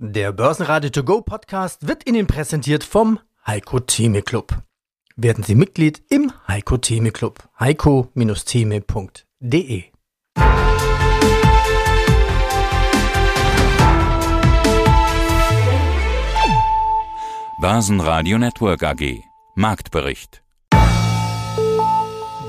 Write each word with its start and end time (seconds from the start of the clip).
Der 0.00 0.30
Börsenradio 0.30 0.90
To 0.90 1.02
Go 1.02 1.22
Podcast 1.22 1.88
wird 1.88 2.08
Ihnen 2.08 2.28
präsentiert 2.28 2.84
vom 2.84 3.18
Heiko 3.44 3.80
Theme 3.80 4.22
Club. 4.22 4.62
Werden 5.16 5.42
Sie 5.42 5.56
Mitglied 5.56 6.04
im 6.08 6.30
Heiko 6.46 6.76
Theme 6.76 7.10
Club. 7.10 7.42
heiko-theme.de 7.58 9.82
Börsenradio 17.60 18.38
Network 18.38 18.84
AG 18.84 19.24
Marktbericht 19.56 20.44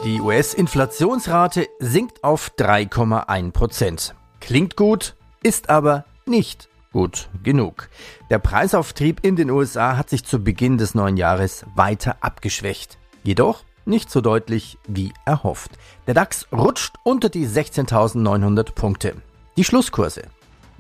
Die 0.04 0.22
US-Inflationsrate 0.22 1.68
sinkt 1.80 2.24
auf 2.24 2.52
3,1 2.60 3.52
Prozent. 3.54 4.14
Klingt 4.40 4.76
gut, 4.76 5.16
ist 5.42 5.72
aber 5.72 6.06
nicht 6.28 6.69
gut 6.92 7.30
genug. 7.44 7.90
Der 8.30 8.40
Preisauftrieb 8.40 9.24
in 9.24 9.36
den 9.36 9.50
USA 9.50 9.98
hat 9.98 10.10
sich 10.10 10.26
zu 10.26 10.44
Beginn 10.44 10.78
des 10.78 10.96
neuen 10.96 11.18
Jahres 11.18 11.66
weiter 11.76 12.18
abgeschwächt. 12.22 12.98
Jedoch 13.24 13.64
nicht 13.86 14.10
so 14.10 14.22
deutlich 14.22 14.78
wie 14.88 15.14
erhofft. 15.26 15.72
Der 16.08 16.14
DAX 16.14 16.48
rutscht 16.52 16.96
unter 17.04 17.30
die 17.30 17.48
16.900 17.48 18.74
Punkte. 18.74 19.16
Die 19.58 19.64
Schlusskurse. 19.64 20.24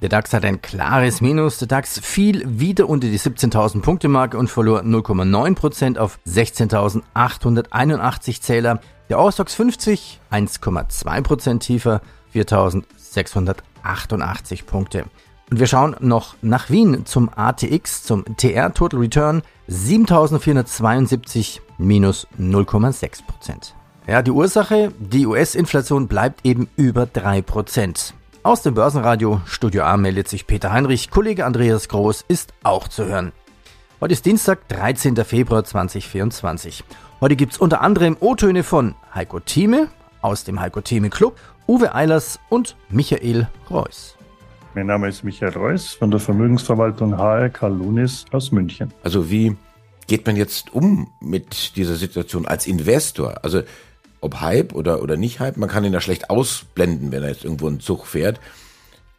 Der 0.01 0.09
DAX 0.09 0.31
hat 0.31 0.45
ein 0.45 0.61
klares 0.61 1.19
Minus. 1.19 1.57
Der 1.57 1.67
DAX 1.67 1.99
fiel 1.99 2.43
wieder 2.47 2.87
unter 2.87 3.07
die 3.07 3.19
17.000 3.19 3.81
Punkte 3.81 4.07
Marke 4.07 4.37
und 4.37 4.49
verlor 4.49 4.81
0,9% 4.81 5.97
auf 5.97 6.19
16.881 6.25 8.41
Zähler. 8.41 8.79
Der 9.09 9.19
Austox 9.19 9.55
50 9.55 10.21
1,2% 10.31 11.59
tiefer, 11.59 12.01
4.688 12.33 14.65
Punkte. 14.65 15.03
Und 15.49 15.59
wir 15.59 15.67
schauen 15.67 15.95
noch 15.99 16.35
nach 16.41 16.69
Wien 16.69 17.05
zum 17.05 17.29
ATX, 17.35 18.03
zum 18.03 18.23
TR 18.37 18.71
Total 18.73 18.99
Return 18.99 19.41
7472 19.67 21.61
minus 21.79 22.27
0,6% 22.39 23.73
Ja, 24.07 24.21
die 24.21 24.31
Ursache, 24.31 24.93
die 24.99 25.25
US-Inflation 25.25 26.07
bleibt 26.07 26.45
eben 26.45 26.69
über 26.75 27.03
3% 27.03 28.13
Aus 28.43 28.61
dem 28.61 28.75
Börsenradio 28.75 29.41
Studio 29.45 29.83
A 29.83 29.97
meldet 29.97 30.27
sich 30.27 30.45
Peter 30.45 30.71
Heinrich. 30.71 31.09
Kollege 31.09 31.45
Andreas 31.45 31.89
Groß 31.89 32.25
ist 32.27 32.53
auch 32.63 32.87
zu 32.87 33.05
hören. 33.05 33.31
Heute 34.01 34.13
ist 34.13 34.25
Dienstag, 34.25 34.67
13. 34.69 35.15
Februar 35.25 35.63
2024. 35.63 36.83
Heute 37.21 37.35
gibt's 37.35 37.57
unter 37.57 37.81
anderem 37.81 38.15
O-Töne 38.19 38.63
von 38.63 38.93
Heiko 39.15 39.39
Thieme 39.39 39.87
aus 40.21 40.43
dem 40.43 40.61
Heiko 40.61 40.81
Thieme 40.81 41.09
Club, 41.09 41.35
Uwe 41.67 41.93
Eilers 41.93 42.39
und 42.49 42.75
Michael 42.89 43.47
Reuss. 43.69 44.18
Mein 44.79 44.87
Name 44.87 45.09
ist 45.09 45.25
Michael 45.25 45.57
Reuss 45.57 45.91
von 45.91 46.09
der 46.09 46.21
Vermögensverwaltung 46.21 47.17
HRK 47.17 47.67
Lunis 47.67 48.23
aus 48.31 48.53
München. 48.53 48.93
Also 49.03 49.29
wie 49.29 49.57
geht 50.07 50.25
man 50.25 50.37
jetzt 50.37 50.73
um 50.73 51.09
mit 51.19 51.75
dieser 51.75 51.95
Situation 51.95 52.47
als 52.47 52.65
Investor? 52.65 53.43
Also 53.43 53.63
ob 54.21 54.39
Hype 54.39 54.73
oder, 54.73 55.03
oder 55.03 55.17
nicht 55.17 55.41
Hype, 55.41 55.57
man 55.57 55.67
kann 55.67 55.83
ihn 55.83 55.91
ja 55.91 55.99
schlecht 55.99 56.29
ausblenden, 56.29 57.11
wenn 57.11 57.23
er 57.23 57.27
jetzt 57.27 57.43
irgendwo 57.43 57.67
einen 57.67 57.81
Zug 57.81 58.05
fährt. 58.05 58.39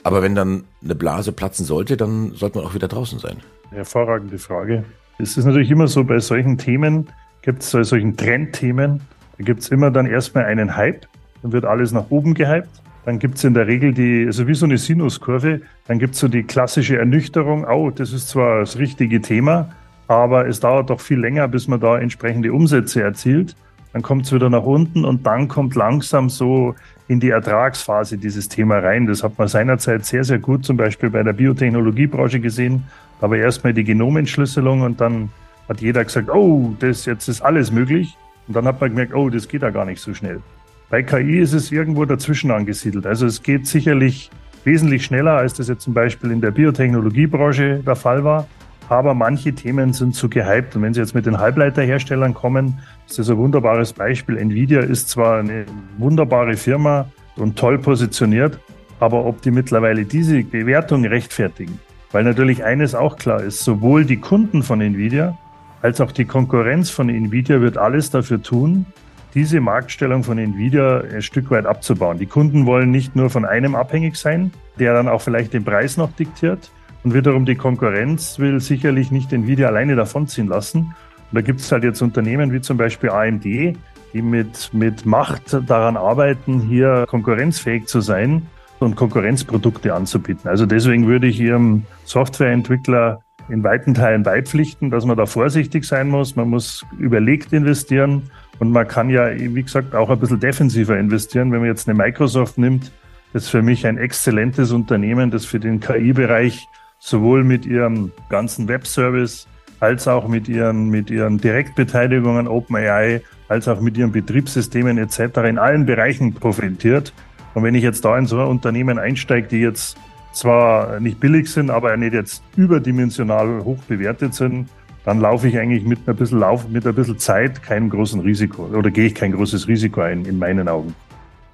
Aber 0.02 0.22
wenn 0.22 0.34
dann 0.34 0.64
eine 0.82 0.94
Blase 0.94 1.30
platzen 1.30 1.66
sollte, 1.66 1.98
dann 1.98 2.32
sollte 2.32 2.56
man 2.56 2.66
auch 2.66 2.74
wieder 2.74 2.88
draußen 2.88 3.18
sein. 3.18 3.36
Hervorragende 3.68 4.38
Frage. 4.38 4.84
Es 5.18 5.36
ist 5.36 5.44
natürlich 5.44 5.70
immer 5.70 5.88
so, 5.88 6.04
bei 6.04 6.20
solchen 6.20 6.56
Themen 6.56 7.08
gibt 7.42 7.62
es 7.62 7.70
bei 7.70 7.82
solchen 7.82 8.16
Trendthemen, 8.16 9.02
da 9.36 9.44
gibt 9.44 9.60
es 9.60 9.68
immer 9.68 9.90
dann 9.90 10.06
erstmal 10.06 10.46
einen 10.46 10.74
Hype, 10.74 11.06
dann 11.42 11.52
wird 11.52 11.66
alles 11.66 11.92
nach 11.92 12.06
oben 12.08 12.32
gehypt 12.32 12.80
dann 13.04 13.18
gibt 13.18 13.38
es 13.38 13.44
in 13.44 13.54
der 13.54 13.66
Regel 13.66 13.92
die, 13.92 14.24
also 14.26 14.46
wie 14.46 14.54
so 14.54 14.66
eine 14.66 14.78
Sinuskurve, 14.78 15.62
dann 15.86 15.98
gibt 15.98 16.14
es 16.14 16.20
so 16.20 16.28
die 16.28 16.42
klassische 16.42 16.98
Ernüchterung, 16.98 17.64
oh, 17.64 17.90
das 17.90 18.12
ist 18.12 18.28
zwar 18.28 18.60
das 18.60 18.78
richtige 18.78 19.20
Thema, 19.20 19.70
aber 20.08 20.46
es 20.46 20.60
dauert 20.60 20.90
doch 20.90 21.00
viel 21.00 21.18
länger, 21.18 21.48
bis 21.48 21.68
man 21.68 21.80
da 21.80 21.98
entsprechende 21.98 22.52
Umsätze 22.52 23.02
erzielt. 23.02 23.56
Dann 23.92 24.02
kommt 24.02 24.26
es 24.26 24.32
wieder 24.32 24.50
nach 24.50 24.62
unten 24.62 25.04
und 25.04 25.26
dann 25.26 25.48
kommt 25.48 25.74
langsam 25.74 26.28
so 26.28 26.74
in 27.08 27.18
die 27.18 27.30
Ertragsphase 27.30 28.18
dieses 28.18 28.48
Thema 28.48 28.78
rein. 28.78 29.06
Das 29.06 29.24
hat 29.24 29.36
man 29.38 29.48
seinerzeit 29.48 30.04
sehr, 30.04 30.22
sehr 30.22 30.38
gut 30.38 30.64
zum 30.64 30.76
Beispiel 30.76 31.10
bei 31.10 31.22
der 31.22 31.32
Biotechnologiebranche 31.32 32.38
gesehen. 32.38 32.84
Da 33.20 33.28
war 33.28 33.36
erstmal 33.36 33.74
die 33.74 33.84
Genomentschlüsselung 33.84 34.82
und 34.82 35.00
dann 35.00 35.30
hat 35.68 35.80
jeder 35.80 36.04
gesagt, 36.04 36.30
oh, 36.30 36.74
das 36.78 37.06
jetzt 37.06 37.28
ist 37.28 37.40
alles 37.40 37.72
möglich. 37.72 38.16
Und 38.46 38.54
dann 38.54 38.64
hat 38.64 38.80
man 38.80 38.90
gemerkt, 38.90 39.14
oh, 39.14 39.28
das 39.28 39.48
geht 39.48 39.62
ja 39.62 39.70
gar 39.70 39.84
nicht 39.84 40.00
so 40.00 40.14
schnell. 40.14 40.40
Bei 40.90 41.04
KI 41.04 41.38
ist 41.38 41.52
es 41.52 41.70
irgendwo 41.70 42.04
dazwischen 42.04 42.50
angesiedelt. 42.50 43.06
Also 43.06 43.24
es 43.24 43.44
geht 43.44 43.68
sicherlich 43.68 44.28
wesentlich 44.64 45.04
schneller, 45.04 45.36
als 45.36 45.54
das 45.54 45.68
jetzt 45.68 45.84
zum 45.84 45.94
Beispiel 45.94 46.32
in 46.32 46.40
der 46.40 46.50
Biotechnologiebranche 46.50 47.82
der 47.86 47.94
Fall 47.94 48.24
war. 48.24 48.48
Aber 48.88 49.14
manche 49.14 49.54
Themen 49.54 49.92
sind 49.92 50.16
zu 50.16 50.28
gehypt. 50.28 50.74
Und 50.74 50.82
wenn 50.82 50.92
Sie 50.92 50.98
jetzt 50.98 51.14
mit 51.14 51.26
den 51.26 51.38
Halbleiterherstellern 51.38 52.34
kommen, 52.34 52.80
ist 53.08 53.20
das 53.20 53.30
ein 53.30 53.36
wunderbares 53.36 53.92
Beispiel. 53.92 54.36
Nvidia 54.36 54.80
ist 54.80 55.08
zwar 55.08 55.38
eine 55.38 55.64
wunderbare 55.96 56.56
Firma 56.56 57.06
und 57.36 57.56
toll 57.56 57.78
positioniert, 57.78 58.58
aber 58.98 59.24
ob 59.24 59.42
die 59.42 59.52
mittlerweile 59.52 60.04
diese 60.04 60.42
Bewertung 60.42 61.04
rechtfertigen, 61.06 61.78
weil 62.10 62.24
natürlich 62.24 62.64
eines 62.64 62.96
auch 62.96 63.16
klar 63.16 63.40
ist, 63.44 63.60
sowohl 63.60 64.04
die 64.04 64.16
Kunden 64.16 64.64
von 64.64 64.80
Nvidia 64.80 65.38
als 65.82 66.00
auch 66.00 66.10
die 66.10 66.24
Konkurrenz 66.24 66.90
von 66.90 67.08
Nvidia 67.08 67.60
wird 67.60 67.78
alles 67.78 68.10
dafür 68.10 68.42
tun, 68.42 68.86
diese 69.34 69.60
Marktstellung 69.60 70.24
von 70.24 70.38
Nvidia 70.38 71.00
ein 71.00 71.22
Stück 71.22 71.50
weit 71.50 71.66
abzubauen. 71.66 72.18
Die 72.18 72.26
Kunden 72.26 72.66
wollen 72.66 72.90
nicht 72.90 73.14
nur 73.14 73.30
von 73.30 73.44
einem 73.44 73.74
abhängig 73.74 74.16
sein, 74.16 74.52
der 74.78 74.92
dann 74.92 75.08
auch 75.08 75.22
vielleicht 75.22 75.52
den 75.52 75.64
Preis 75.64 75.96
noch 75.96 76.12
diktiert. 76.12 76.70
Und 77.02 77.14
wiederum 77.14 77.46
die 77.46 77.54
Konkurrenz 77.54 78.38
will 78.38 78.60
sicherlich 78.60 79.10
nicht 79.10 79.32
Nvidia 79.32 79.68
alleine 79.68 79.96
davonziehen 79.96 80.48
lassen. 80.48 80.78
Und 80.78 80.94
da 81.32 81.40
gibt 81.40 81.60
es 81.60 81.70
halt 81.70 81.84
jetzt 81.84 82.02
Unternehmen 82.02 82.52
wie 82.52 82.60
zum 82.60 82.76
Beispiel 82.76 83.10
AMD, 83.10 83.44
die 83.44 83.76
mit, 84.22 84.70
mit 84.74 85.06
Macht 85.06 85.56
daran 85.66 85.96
arbeiten, 85.96 86.60
hier 86.60 87.06
konkurrenzfähig 87.08 87.86
zu 87.86 88.00
sein 88.00 88.46
und 88.80 88.96
Konkurrenzprodukte 88.96 89.94
anzubieten. 89.94 90.48
Also 90.48 90.66
deswegen 90.66 91.06
würde 91.06 91.28
ich 91.28 91.40
Ihrem 91.40 91.84
Softwareentwickler 92.04 93.20
in 93.48 93.62
weiten 93.64 93.94
Teilen 93.94 94.22
beipflichten, 94.22 94.90
dass 94.90 95.04
man 95.04 95.16
da 95.16 95.26
vorsichtig 95.26 95.84
sein 95.84 96.08
muss. 96.08 96.36
Man 96.36 96.48
muss 96.48 96.84
überlegt 96.98 97.52
investieren 97.52 98.30
und 98.60 98.70
man 98.70 98.86
kann 98.86 99.08
ja, 99.08 99.30
wie 99.34 99.62
gesagt, 99.62 99.94
auch 99.94 100.10
ein 100.10 100.20
bisschen 100.20 100.38
defensiver 100.38 100.96
investieren. 100.98 101.50
Wenn 101.50 101.60
man 101.60 101.68
jetzt 101.68 101.88
eine 101.88 101.96
Microsoft 101.96 102.58
nimmt, 102.58 102.92
das 103.32 103.44
ist 103.44 103.48
für 103.48 103.62
mich 103.62 103.86
ein 103.86 103.96
exzellentes 103.96 104.70
Unternehmen, 104.70 105.30
das 105.30 105.46
für 105.46 105.58
den 105.58 105.80
KI-Bereich 105.80 106.68
sowohl 106.98 107.42
mit 107.42 107.64
ihrem 107.64 108.12
ganzen 108.28 108.68
Webservice 108.68 109.48
als 109.80 110.06
auch 110.06 110.28
mit 110.28 110.46
ihren, 110.46 110.90
mit 110.90 111.08
ihren 111.08 111.38
Direktbeteiligungen 111.38 112.46
OpenAI, 112.46 113.22
als 113.48 113.66
auch 113.66 113.80
mit 113.80 113.96
ihren 113.96 114.12
Betriebssystemen 114.12 114.98
etc. 114.98 115.38
in 115.48 115.58
allen 115.58 115.86
Bereichen 115.86 116.34
profitiert. 116.34 117.14
Und 117.54 117.62
wenn 117.62 117.74
ich 117.74 117.82
jetzt 117.82 118.04
da 118.04 118.18
in 118.18 118.26
so 118.26 118.38
ein 118.40 118.46
Unternehmen 118.46 118.98
einsteige, 118.98 119.48
die 119.48 119.60
jetzt 119.60 119.96
zwar 120.32 121.00
nicht 121.00 121.18
billig 121.18 121.50
sind, 121.50 121.70
aber 121.70 121.96
nicht 121.96 122.12
jetzt 122.12 122.42
überdimensional 122.56 123.64
hoch 123.64 123.78
bewertet 123.88 124.34
sind, 124.34 124.68
dann 125.04 125.20
laufe 125.20 125.48
ich 125.48 125.58
eigentlich 125.58 125.84
mit 125.84 126.08
ein 126.08 126.16
bisschen 126.16 126.40
Lauf, 126.40 126.68
mit 126.68 126.86
ein 126.86 126.94
bisschen 126.94 127.18
Zeit 127.18 127.62
keinem 127.62 127.90
großen 127.90 128.20
Risiko 128.20 128.64
oder 128.66 128.90
gehe 128.90 129.06
ich 129.06 129.14
kein 129.14 129.32
großes 129.32 129.68
Risiko 129.68 130.00
ein, 130.00 130.24
in 130.24 130.38
meinen 130.38 130.68
Augen. 130.68 130.94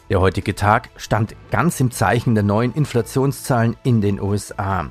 Der 0.08 0.20
heutige 0.20 0.54
Tag 0.54 0.90
stand 0.96 1.34
ganz 1.50 1.80
im 1.80 1.90
Zeichen 1.90 2.34
der 2.34 2.44
neuen 2.44 2.72
Inflationszahlen 2.74 3.76
in 3.82 4.00
den 4.00 4.20
USA. 4.20 4.90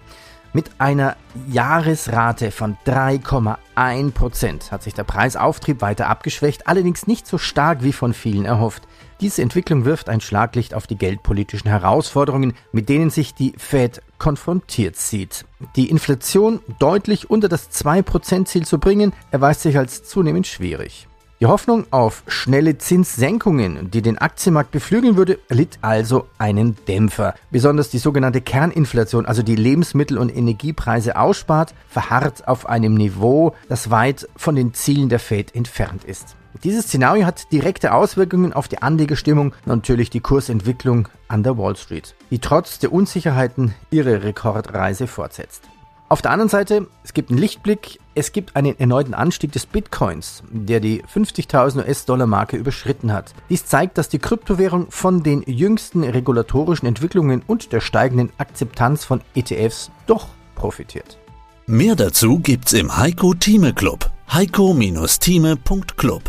Mit 0.56 0.72
einer 0.80 1.18
Jahresrate 1.52 2.50
von 2.50 2.78
3,1 2.88 4.12
Prozent 4.12 4.72
hat 4.72 4.84
sich 4.84 4.94
der 4.94 5.04
Preisauftrieb 5.04 5.82
weiter 5.82 6.08
abgeschwächt, 6.08 6.66
allerdings 6.66 7.08
nicht 7.08 7.28
so 7.28 7.38
stark 7.38 7.84
wie 7.84 7.92
von 7.92 8.14
vielen 8.14 8.46
erhofft. 8.46 8.84
Diese 9.20 9.42
Entwicklung 9.42 9.84
wirft 9.84 10.08
ein 10.08 10.22
Schlaglicht 10.22 10.74
auf 10.74 10.88
die 10.88 10.96
geldpolitischen 10.96 11.70
Herausforderungen, 11.70 12.54
mit 12.72 12.88
denen 12.88 13.10
sich 13.10 13.34
die 13.34 13.52
Fed 13.58 14.02
konfrontiert 14.18 14.96
sieht. 14.96 15.44
Die 15.76 15.90
Inflation 15.90 16.62
deutlich 16.80 17.30
unter 17.30 17.50
das 17.50 17.70
2%-Ziel 17.72 18.66
zu 18.66 18.80
bringen, 18.80 19.12
erweist 19.32 19.60
sich 19.60 19.78
als 19.78 20.06
zunehmend 20.06 20.48
schwierig. 20.48 21.10
Die 21.42 21.48
Hoffnung 21.48 21.86
auf 21.92 22.24
schnelle 22.28 22.78
Zinssenkungen, 22.78 23.92
die 23.92 24.02
den 24.02 24.18
Aktienmarkt 24.18 24.72
beflügeln 24.72 25.18
würde, 25.18 25.38
litt 25.50 25.80
also 25.82 26.28
einen 26.38 26.78
Dämpfer. 26.88 27.36
Besonders 27.52 27.90
die 27.90 27.98
sogenannte 27.98 28.40
Kerninflation, 28.40 29.26
also 29.26 29.44
die 29.44 29.58
Lebensmittel- 29.58 30.18
und 30.18 30.34
Energiepreise 30.34 31.18
ausspart, 31.18 31.76
verharrt 31.90 32.48
auf 32.48 32.70
einem 32.70 32.94
Niveau, 32.94 33.54
das 33.68 33.90
weit 33.90 34.30
von 34.38 34.56
den 34.56 34.74
Zielen 34.74 35.10
der 35.10 35.20
Fed 35.20 35.54
entfernt 35.54 36.06
ist. 36.06 36.38
Dieses 36.64 36.86
Szenario 36.86 37.26
hat 37.26 37.52
direkte 37.52 37.94
Auswirkungen 37.94 38.54
auf 38.54 38.70
die 38.70 38.82
Anlegestimmung 38.82 39.48
und 39.48 39.68
natürlich 39.68 40.10
die 40.10 40.22
Kursentwicklung 40.22 41.10
an 41.28 41.44
der 41.44 41.58
Wall 41.58 41.76
Street, 41.76 42.16
die 42.32 42.40
trotz 42.40 42.80
der 42.80 42.94
Unsicherheiten 42.94 43.76
ihre 43.92 44.24
Rekordreise 44.24 45.06
fortsetzt. 45.06 45.64
Auf 46.08 46.22
der 46.22 46.30
anderen 46.30 46.50
Seite, 46.50 46.88
es 47.04 47.14
gibt 47.14 47.32
einen 47.32 47.40
Lichtblick, 47.40 48.00
es 48.14 48.32
gibt 48.32 48.56
einen 48.56 48.80
erneuten 48.80 49.16
Anstieg 49.16 49.52
des 49.52 49.66
Bitcoins, 49.66 50.44
der 50.52 50.80
die 50.80 51.02
50.000 51.04 51.78
US-Dollar-Marke 51.78 52.58
überschritten 52.58 53.12
hat. 53.12 53.34
Dies 53.50 53.66
zeigt, 53.66 53.98
dass 53.98 54.08
die 54.08 54.20
Kryptowährung 54.20 54.92
von 54.92 55.24
den 55.24 55.42
jüngsten 55.48 56.04
regulatorischen 56.04 56.88
Entwicklungen 56.88 57.42
und 57.48 57.72
der 57.74 57.82
steigenden 57.82 58.30
Akzeptanz 58.38 59.04
von 59.04 59.22
ETFs 59.34 59.90
doch 60.06 60.28
profitiert. 60.54 61.18
Mehr 61.66 61.96
dazu 61.96 62.38
gibt's 62.38 62.74
im 62.74 62.96
Heiko 62.96 63.34
Thieme 63.34 63.74
Club. 63.74 64.12
heiko-thieme.club 64.32 66.22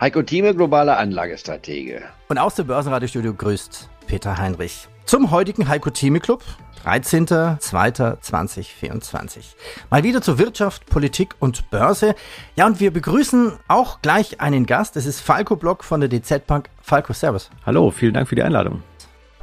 Heiko 0.00 0.22
Thieme, 0.22 0.54
globaler 0.54 0.96
Anlagestratege. 0.96 2.04
Und 2.28 2.38
aus 2.38 2.54
dem 2.54 2.66
Börsenradiostudio 2.66 3.34
grüßt 3.34 3.90
Peter 4.06 4.38
Heinrich. 4.38 4.88
Zum 5.04 5.30
heutigen 5.30 5.68
Heiko 5.68 5.90
Thieme 5.90 6.18
Club, 6.20 6.42
13.02.2024. 6.84 9.38
Mal 9.90 10.02
wieder 10.02 10.22
zur 10.22 10.38
Wirtschaft, 10.38 10.86
Politik 10.86 11.36
und 11.38 11.70
Börse. 11.70 12.16
Ja, 12.56 12.66
und 12.66 12.80
wir 12.80 12.90
begrüßen 12.92 13.52
auch 13.68 14.02
gleich 14.02 14.40
einen 14.40 14.66
Gast. 14.66 14.96
Es 14.96 15.06
ist 15.06 15.20
Falco 15.20 15.54
Block 15.56 15.84
von 15.84 16.00
der 16.00 16.08
DZ 16.08 16.46
Bank. 16.46 16.70
Falco, 16.80 17.12
Servus. 17.12 17.50
Hallo, 17.66 17.90
vielen 17.90 18.14
Dank 18.14 18.28
für 18.28 18.36
die 18.36 18.42
Einladung 18.42 18.82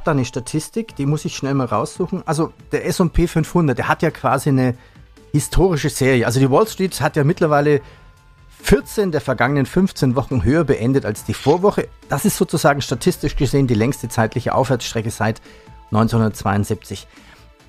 da 0.04 0.12
eine 0.12 0.24
Statistik, 0.24 0.96
die 0.96 1.06
muss 1.06 1.24
ich 1.24 1.36
schnell 1.36 1.54
mal 1.54 1.66
raussuchen. 1.66 2.22
Also 2.26 2.52
der 2.72 2.86
S&P 2.86 3.26
500, 3.26 3.76
der 3.76 3.88
hat 3.88 4.02
ja 4.02 4.10
quasi 4.10 4.50
eine 4.50 4.74
historische 5.32 5.90
Serie. 5.90 6.26
Also 6.26 6.40
die 6.40 6.50
Wall 6.50 6.66
Street 6.66 7.00
hat 7.00 7.16
ja 7.16 7.24
mittlerweile 7.24 7.80
14 8.62 9.10
der 9.10 9.20
vergangenen 9.20 9.66
15 9.66 10.16
Wochen 10.16 10.44
höher 10.44 10.64
beendet 10.64 11.04
als 11.04 11.24
die 11.24 11.34
Vorwoche. 11.34 11.88
Das 12.08 12.24
ist 12.24 12.36
sozusagen 12.36 12.82
statistisch 12.82 13.36
gesehen 13.36 13.66
die 13.66 13.74
längste 13.74 14.08
zeitliche 14.08 14.54
Aufwärtsstrecke 14.54 15.10
seit 15.10 15.40
1972. 15.90 17.06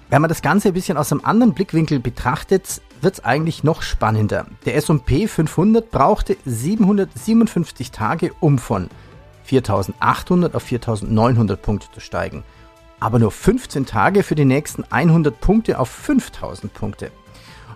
Wenn 0.10 0.22
man 0.22 0.30
das 0.30 0.42
Ganze 0.42 0.68
ein 0.68 0.74
bisschen 0.74 0.98
aus 0.98 1.12
einem 1.12 1.22
anderen 1.24 1.54
Blickwinkel 1.54 2.00
betrachtet, 2.00 2.82
wird 3.00 3.16
es 3.16 3.24
eigentlich 3.24 3.64
noch 3.64 3.82
spannender. 3.82 4.46
Der 4.66 4.76
S&P 4.76 5.28
500 5.28 5.90
brauchte 5.90 6.36
757 6.46 7.92
Tage, 7.92 8.32
um 8.42 8.60
von 8.60 8.90
4800 9.46 10.54
auf 10.54 10.64
4900 10.64 11.62
Punkte 11.62 11.88
zu 11.94 12.00
steigen. 12.00 12.44
Aber 13.00 13.20
nur 13.20 13.32
15 13.32 13.86
Tage 13.86 14.22
für 14.22 14.36
die 14.36 14.46
nächsten 14.46 14.84
100 14.84 15.40
Punkte 15.40 15.80
auf 15.80 15.90
5000 15.90 16.74
Punkte. 16.74 17.12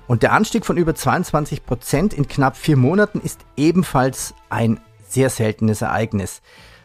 Und 0.07 0.23
der 0.23 0.33
Anstieg 0.33 0.65
von 0.65 0.77
über 0.77 0.93
22 0.93 1.65
Prozent 1.65 2.13
in 2.13 2.27
knapp 2.27 2.57
vier 2.57 2.77
Monaten 2.77 3.19
ist 3.19 3.41
ebenfalls 3.57 4.35
ein 4.49 4.79
sehr 5.07 5.29
seltenes 5.29 5.81
Ereignis. 5.81 6.41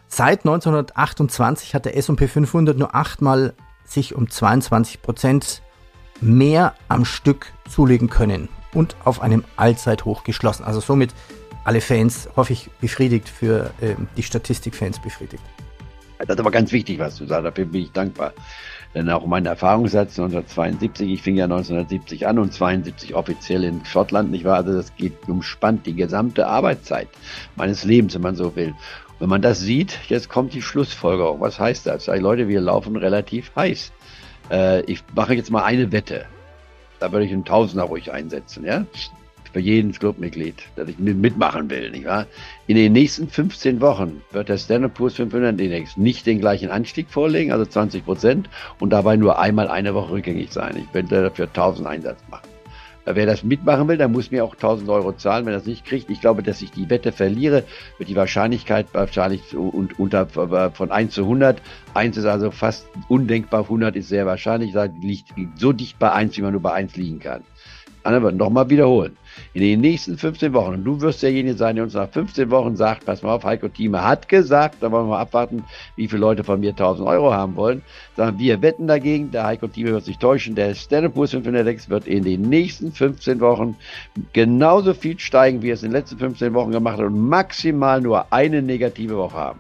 Seit 0.08 0.40
1928 0.40 1.74
hat 1.74 1.84
der 1.84 1.96
S&P 1.96 2.26
500 2.26 2.76
nur 2.76 2.94
achtmal 2.94 3.54
sich 3.84 4.14
um 4.14 4.30
22 4.30 5.02
Prozent 5.02 5.62
mehr 6.20 6.74
am 6.88 7.04
Stück 7.04 7.52
zulegen 7.68 8.08
können 8.08 8.48
und 8.72 8.96
auf 9.04 9.20
einem 9.20 9.44
Allzeithoch 9.56 10.24
geschlossen. 10.24 10.64
Also 10.64 10.80
somit 10.80 11.10
alle 11.64 11.80
Fans, 11.80 12.28
hoffe 12.36 12.52
ich, 12.52 12.70
befriedigt, 12.80 13.28
für 13.28 13.72
äh, 13.80 13.94
die 14.16 14.22
Statistikfans 14.22 15.00
befriedigt. 15.00 15.42
Das 16.18 16.28
ist 16.28 16.40
aber 16.40 16.50
ganz 16.50 16.72
wichtig, 16.72 16.98
was 16.98 17.16
du 17.16 17.26
sagst, 17.26 17.46
dafür 17.46 17.64
bin 17.64 17.82
ich 17.82 17.92
dankbar. 17.92 18.32
Denn 18.94 19.08
auch 19.08 19.24
mein 19.24 19.46
Erfahrungssatz 19.46 20.18
1972, 20.18 21.10
ich 21.10 21.22
fing 21.22 21.36
ja 21.36 21.44
1970 21.44 22.26
an 22.26 22.38
und 22.38 22.52
72 22.52 23.14
offiziell 23.14 23.62
in 23.62 23.84
Schottland, 23.84 24.30
nicht 24.30 24.44
wahr? 24.44 24.56
Also 24.56 24.72
das 24.72 24.94
geht 24.96 25.28
umspannt 25.28 25.86
die 25.86 25.94
gesamte 25.94 26.48
Arbeitszeit 26.48 27.08
meines 27.54 27.84
Lebens, 27.84 28.14
wenn 28.14 28.22
man 28.22 28.34
so 28.34 28.56
will. 28.56 28.74
wenn 29.20 29.28
man 29.28 29.42
das 29.42 29.60
sieht, 29.60 29.98
jetzt 30.08 30.28
kommt 30.28 30.54
die 30.54 30.62
Schlussfolgerung. 30.62 31.40
Was 31.40 31.60
heißt 31.60 31.86
das? 31.86 32.06
Sag 32.06 32.20
Leute, 32.20 32.48
wir 32.48 32.60
laufen 32.60 32.96
relativ 32.96 33.54
heiß. 33.54 33.92
Äh, 34.50 34.80
ich 34.82 35.04
mache 35.14 35.34
jetzt 35.34 35.50
mal 35.50 35.62
eine 35.62 35.92
Wette. 35.92 36.24
Da 36.98 37.12
würde 37.12 37.26
ich 37.26 37.32
einen 37.32 37.44
Tausender 37.44 37.84
ruhig 37.84 38.12
einsetzen, 38.12 38.64
ja? 38.64 38.86
Für 39.52 39.60
jeden 39.60 39.92
Clubmitglied, 39.92 40.54
das 40.76 40.88
ich 40.88 40.98
mitmachen 40.98 41.68
will, 41.70 41.90
nicht 41.90 42.04
wahr? 42.04 42.26
In 42.66 42.76
den 42.76 42.92
nächsten 42.92 43.28
15 43.28 43.80
Wochen 43.80 44.22
wird 44.32 44.48
der 44.48 44.58
Standard 44.58 44.94
Poor's 44.94 45.14
500 45.14 45.60
Index 45.60 45.96
nicht 45.96 46.26
den 46.26 46.40
gleichen 46.40 46.70
Anstieg 46.70 47.08
vorlegen, 47.10 47.52
also 47.52 47.64
20 47.64 48.04
Prozent, 48.04 48.48
und 48.78 48.90
dabei 48.90 49.16
nur 49.16 49.38
einmal 49.38 49.68
eine 49.68 49.94
Woche 49.94 50.12
rückgängig 50.12 50.52
sein. 50.52 50.76
Ich 50.76 50.94
werde 50.94 51.22
dafür 51.22 51.46
1000 51.46 51.88
Einsatz 51.88 52.20
machen. 52.30 52.48
Wer 53.06 53.24
das 53.26 53.42
mitmachen 53.42 53.88
will, 53.88 53.96
der 53.96 54.08
muss 54.08 54.30
mir 54.30 54.44
auch 54.44 54.54
1000 54.54 54.88
Euro 54.90 55.12
zahlen. 55.12 55.46
Wenn 55.46 55.54
er 55.54 55.58
das 55.58 55.66
nicht 55.66 55.86
kriegt, 55.86 56.10
ich 56.10 56.20
glaube, 56.20 56.42
dass 56.42 56.60
ich 56.60 56.70
die 56.70 56.90
Wette 56.90 57.12
verliere, 57.12 57.64
wird 57.98 58.10
die 58.10 58.14
Wahrscheinlichkeit 58.14 58.86
wahrscheinlich 58.92 59.56
unter, 59.56 60.26
von 60.26 60.90
1 60.92 61.14
zu 61.14 61.22
100. 61.22 61.62
1 61.94 62.18
ist 62.18 62.26
also 62.26 62.50
fast 62.50 62.86
undenkbar, 63.08 63.62
100 63.62 63.96
ist 63.96 64.10
sehr 64.10 64.26
wahrscheinlich. 64.26 64.74
Liegt 65.00 65.32
so 65.56 65.72
dicht 65.72 65.98
bei 65.98 66.12
1, 66.12 66.36
wie 66.36 66.42
man 66.42 66.52
nur 66.52 66.60
bei 66.60 66.72
1 66.72 66.94
liegen 66.96 67.18
kann. 67.18 67.42
Anna 68.02 68.22
wird 68.22 68.36
nochmal 68.36 68.70
wiederholen. 68.70 69.16
In 69.52 69.62
den 69.62 69.80
nächsten 69.80 70.16
15 70.16 70.52
Wochen, 70.54 70.74
und 70.74 70.84
du 70.84 71.00
wirst 71.00 71.22
derjenige 71.22 71.56
sein, 71.56 71.76
der 71.76 71.84
uns 71.84 71.94
nach 71.94 72.08
15 72.08 72.50
Wochen 72.50 72.76
sagt, 72.76 73.04
pass 73.04 73.22
mal 73.22 73.34
auf, 73.34 73.44
Heiko 73.44 73.68
Thieme 73.68 74.02
hat 74.02 74.28
gesagt, 74.28 74.76
da 74.80 74.90
wollen 74.90 75.06
wir 75.06 75.10
mal 75.10 75.20
abwarten, 75.20 75.64
wie 75.96 76.08
viele 76.08 76.20
Leute 76.20 76.42
von 76.42 76.60
mir 76.60 76.70
1000 76.70 77.06
Euro 77.06 77.32
haben 77.32 77.56
wollen, 77.56 77.82
sagen 78.16 78.38
wir 78.38 78.62
wetten 78.62 78.86
dagegen, 78.86 79.30
der 79.30 79.44
Heiko 79.44 79.68
Thieme 79.68 79.92
wird 79.92 80.04
sich 80.04 80.18
täuschen, 80.18 80.54
der 80.54 80.74
Standard 80.74 81.14
Poor's 81.14 81.30
500 81.32 81.90
wird 81.90 82.06
in 82.06 82.24
den 82.24 82.42
nächsten 82.42 82.92
15 82.92 83.40
Wochen 83.40 83.76
genauso 84.32 84.94
viel 84.94 85.18
steigen, 85.18 85.62
wie 85.62 85.70
es 85.70 85.82
in 85.82 85.90
den 85.90 85.96
letzten 85.96 86.18
15 86.18 86.54
Wochen 86.54 86.72
gemacht 86.72 86.98
hat 86.98 87.06
und 87.06 87.28
maximal 87.28 88.00
nur 88.00 88.32
eine 88.32 88.62
negative 88.62 89.16
Woche 89.16 89.36
haben. 89.36 89.58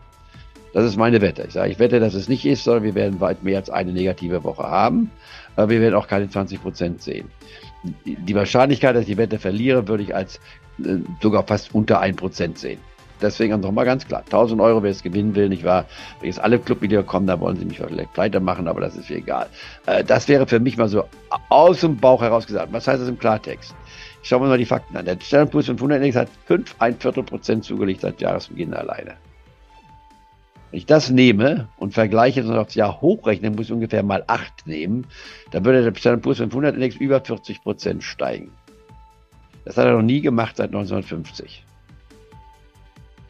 Das 0.72 0.84
ist 0.84 0.96
meine 0.96 1.20
Wette. 1.20 1.42
Ich 1.48 1.52
sage, 1.52 1.72
ich 1.72 1.78
wette, 1.80 1.98
dass 1.98 2.14
es 2.14 2.28
nicht 2.28 2.46
ist, 2.46 2.62
sondern 2.62 2.84
wir 2.84 2.94
werden 2.94 3.20
weit 3.20 3.42
mehr 3.42 3.58
als 3.58 3.70
eine 3.70 3.92
negative 3.92 4.44
Woche 4.44 4.62
haben. 4.62 5.10
Aber 5.56 5.68
wir 5.68 5.80
werden 5.80 5.96
auch 5.96 6.06
keine 6.06 6.30
20 6.30 6.62
Prozent 6.62 7.02
sehen 7.02 7.28
die 8.04 8.34
Wahrscheinlichkeit, 8.34 8.94
dass 8.94 9.02
ich 9.02 9.08
die 9.08 9.16
Wette 9.16 9.38
verliere, 9.38 9.88
würde 9.88 10.02
ich 10.02 10.14
als 10.14 10.40
äh, 10.84 10.96
sogar 11.22 11.46
fast 11.46 11.74
unter 11.74 12.02
1% 12.02 12.58
sehen. 12.58 12.80
Deswegen 13.20 13.60
nochmal 13.60 13.84
ganz 13.84 14.06
klar, 14.06 14.20
1000 14.20 14.60
Euro, 14.60 14.82
wer 14.82 14.90
es 14.90 15.02
gewinnen 15.02 15.34
will, 15.34 15.50
nicht 15.50 15.64
wahr? 15.64 15.84
Wenn 16.20 16.28
jetzt 16.28 16.40
alle 16.40 16.58
Clubmitglieder 16.58 17.02
kommen, 17.02 17.26
da 17.26 17.38
wollen 17.38 17.56
sie 17.56 17.66
mich 17.66 17.78
vielleicht 17.78 18.14
pleite 18.14 18.40
machen, 18.40 18.66
aber 18.66 18.80
das 18.80 18.96
ist 18.96 19.10
mir 19.10 19.16
egal. 19.16 19.46
Äh, 19.86 20.04
das 20.04 20.28
wäre 20.28 20.46
für 20.46 20.60
mich 20.60 20.76
mal 20.76 20.88
so 20.88 21.04
aus 21.48 21.80
dem 21.80 21.96
Bauch 21.96 22.22
heraus 22.22 22.46
gesagt. 22.46 22.72
Was 22.72 22.88
heißt 22.88 23.02
das 23.02 23.08
im 23.08 23.18
Klartext? 23.18 23.74
Schauen 24.22 24.40
wir 24.40 24.44
uns 24.44 24.50
mal 24.50 24.58
die 24.58 24.66
Fakten 24.66 24.96
an. 24.96 25.04
Der 25.04 25.46
Poor's 25.46 25.66
500 25.66 25.96
Index 25.98 26.16
hat 26.16 26.28
5, 26.46 26.76
ein 26.78 26.96
Viertel 26.98 27.22
Prozent 27.22 27.64
zugelegt 27.64 28.02
seit 28.02 28.20
Jahresbeginn 28.20 28.74
alleine. 28.74 29.16
Wenn 30.70 30.78
ich 30.78 30.86
das 30.86 31.10
nehme 31.10 31.68
und 31.78 31.94
vergleiche 31.94 32.44
und 32.44 32.56
aufs 32.56 32.76
Jahr 32.76 33.00
hochrechne, 33.00 33.50
muss 33.50 33.66
ich 33.66 33.72
ungefähr 33.72 34.02
mal 34.02 34.22
8 34.26 34.66
nehmen, 34.66 35.06
dann 35.50 35.64
würde 35.64 35.82
der 35.82 35.98
Standard 35.98 36.22
Poor's 36.22 36.38
500 36.38 36.74
Index 36.74 36.96
über 36.96 37.20
40 37.20 37.62
Prozent 37.62 38.04
steigen. 38.04 38.52
Das 39.64 39.76
hat 39.76 39.86
er 39.86 39.94
noch 39.94 40.02
nie 40.02 40.20
gemacht 40.20 40.56
seit 40.56 40.68
1950. 40.68 41.64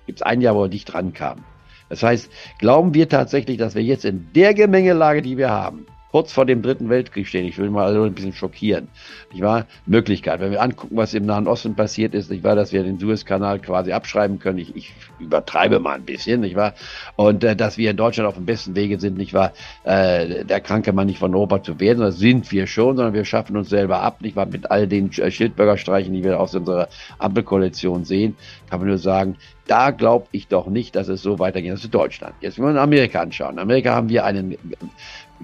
Gibt 0.07 0.19
es 0.21 0.23
ein 0.23 0.41
Jahr, 0.41 0.55
wo 0.55 0.65
er 0.65 0.69
nicht 0.69 0.93
rankam. 0.93 1.45
Das 1.89 2.03
heißt, 2.03 2.31
glauben 2.59 2.95
wir 2.95 3.09
tatsächlich, 3.09 3.57
dass 3.57 3.75
wir 3.75 3.83
jetzt 3.83 4.05
in 4.05 4.29
der 4.35 4.55
Gemengelage, 4.55 5.23
die 5.23 5.37
wir 5.37 5.51
haben, 5.51 5.87
kurz 6.11 6.33
vor 6.33 6.47
dem 6.47 6.62
Dritten 6.62 6.89
Weltkrieg 6.89 7.27
stehen. 7.27 7.47
Ich 7.47 7.59
will 7.59 7.71
mal 7.71 7.87
also 7.87 8.03
ein 8.03 8.15
bisschen 8.15 8.33
schockieren. 8.33 8.89
Ich 9.33 9.41
war 9.41 9.67
Möglichkeit, 9.87 10.41
wenn 10.41 10.51
wir 10.51 10.62
angucken, 10.62 10.96
was 10.96 11.15
im 11.15 11.25
Nahen 11.27 11.46
Osten 11.46 11.77
passiert 11.77 12.15
ist, 12.15 12.31
ich 12.31 12.43
war, 12.43 12.56
dass 12.56 12.73
wir 12.73 12.82
den 12.82 12.99
Suezkanal 12.99 13.61
quasi 13.61 13.93
abschreiben 13.93 14.39
können. 14.39 14.58
Ich, 14.58 14.75
ich 14.75 14.93
übertreibe 15.19 15.79
mal 15.79 15.94
ein 15.94 16.05
bisschen, 16.05 16.41
nicht 16.41 16.56
wahr? 16.56 16.75
Und 17.17 17.44
äh, 17.44 17.55
dass 17.55 17.79
wir 17.79 17.91
in 17.91 17.96
Deutschland 17.96 18.29
auf 18.29 18.34
dem 18.34 18.46
besten 18.46 18.75
Wege 18.75 18.99
sind, 18.99 19.17
nicht 19.17 19.34
wahr? 19.34 19.53
Äh, 19.84 20.44
der 20.44 20.61
kranke 20.61 20.93
Mann 20.93 21.06
nicht 21.06 21.19
von 21.19 21.34
Europa 21.34 21.63
zu 21.63 21.81
werden, 21.81 22.01
das 22.01 22.19
sind 22.19 22.51
wir 22.51 22.67
schon, 22.67 22.96
sondern 22.96 23.15
wir 23.15 23.25
schaffen 23.25 23.56
uns 23.56 23.69
selber 23.69 24.01
ab, 24.01 24.20
nicht 24.20 24.37
wahr? 24.37 24.46
Mit 24.46 24.70
all 24.70 24.87
den 24.87 25.13
Schildbürgerstreichen, 25.13 26.13
die 26.13 26.25
wir 26.25 26.41
aus 26.41 26.55
unserer 26.55 26.89
Ampelkoalition 27.19 28.05
sehen, 28.05 28.37
kann 28.69 28.81
man 28.81 28.89
nur 28.89 28.99
sagen, 28.99 29.37
da 29.67 29.93
glaube 29.93 30.27
ich 30.32 30.49
doch 30.49 30.67
nicht, 30.67 30.96
dass 30.96 31.06
es 31.06 31.23
so 31.23 31.39
weitergeht. 31.39 31.73
Das 31.73 31.84
ist 31.84 31.94
Deutschland. 31.94 32.34
Jetzt 32.41 32.58
wenn 32.58 32.65
wir 32.65 32.70
uns 32.70 32.79
Amerika 32.79 33.20
anschauen. 33.20 33.53
In 33.53 33.58
Amerika 33.61 33.94
haben 33.94 34.08
wir 34.08 34.25
einen 34.25 34.56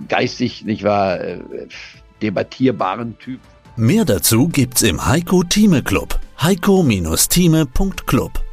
geistig, 0.09 0.65
nicht 0.65 0.85
wahr, 0.85 1.21
äh, 1.21 1.41
debattierbaren 2.23 3.19
Typ. 3.19 3.41
Mehr 3.77 4.05
dazu 4.05 4.49
gibt's 4.49 4.83
im 4.83 5.07
Heiko 5.07 5.43
Thieme 5.43 5.83
Club. 5.83 6.21
heiko-thieme.club 6.43 8.47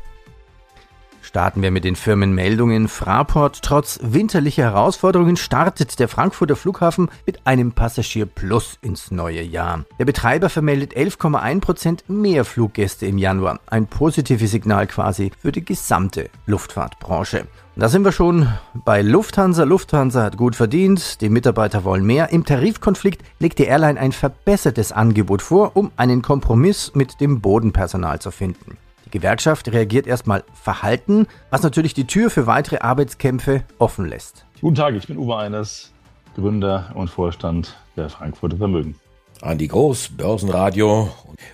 Starten 1.34 1.64
wir 1.64 1.72
mit 1.72 1.84
den 1.84 1.96
Firmenmeldungen. 1.96 2.88
Fraport. 2.88 3.64
Trotz 3.64 4.00
winterlicher 4.04 4.66
Herausforderungen 4.66 5.36
startet 5.36 6.00
der 6.00 6.08
Frankfurter 6.08 6.56
Flughafen 6.56 7.10
mit 7.26 7.48
einem 7.48 7.72
Passagier 7.72 8.28
Plus 8.28 8.78
ins 8.84 9.10
neue 9.10 9.42
Jahr. 9.42 9.84
Der 9.98 10.06
Betreiber 10.06 10.50
vermeldet 10.50 10.96
11,1 10.96 11.60
Prozent 11.60 12.04
mehr 12.08 12.46
Fluggäste 12.46 13.08
im 13.08 13.18
Januar. 13.18 13.60
Ein 13.66 13.88
positives 13.88 14.52
Signal 14.52 14.86
quasi 14.86 15.32
für 15.40 15.52
die 15.52 15.66
gesamte 15.66 16.30
Luftfahrtbranche. 16.46 17.48
Da 17.76 17.90
sind 17.90 18.06
wir 18.06 18.12
schon 18.12 18.48
bei 18.86 19.02
Lufthansa. 19.02 19.64
Lufthansa 19.64 20.22
hat 20.22 20.38
gut 20.38 20.56
verdient, 20.56 21.22
die 21.22 21.30
Mitarbeiter 21.30 21.84
wollen 21.84 22.06
mehr. 22.06 22.30
Im 22.30 22.46
Tarifkonflikt 22.46 23.24
legt 23.40 23.58
die 23.58 23.64
Airline 23.64 24.00
ein 24.00 24.12
verbessertes 24.12 24.92
Angebot 24.92 25.42
vor, 25.42 25.72
um 25.74 25.92
einen 25.98 26.22
Kompromiss 26.22 26.94
mit 26.94 27.20
dem 27.20 27.42
Bodenpersonal 27.42 28.20
zu 28.20 28.30
finden. 28.30 28.78
Gewerkschaft 29.10 29.72
reagiert 29.72 30.06
erstmal 30.06 30.44
verhalten, 30.54 31.26
was 31.50 31.64
natürlich 31.64 31.96
die 31.96 32.06
Tür 32.06 32.30
für 32.30 32.46
weitere 32.46 32.78
Arbeitskämpfe 32.78 33.64
offen 33.80 34.06
lässt. 34.06 34.46
Guten 34.62 34.76
Tag, 34.76 34.94
ich 34.94 35.08
bin 35.08 35.18
Uwe 35.18 35.38
Eines, 35.38 35.92
Gründer 36.36 36.92
und 36.94 37.10
Vorstand 37.10 37.76
der 37.96 38.10
Frankfurter 38.10 38.58
Vermögen. 38.58 38.96
Andi 39.42 39.68
Groß, 39.68 40.10
Börsenradio. 40.16 41.10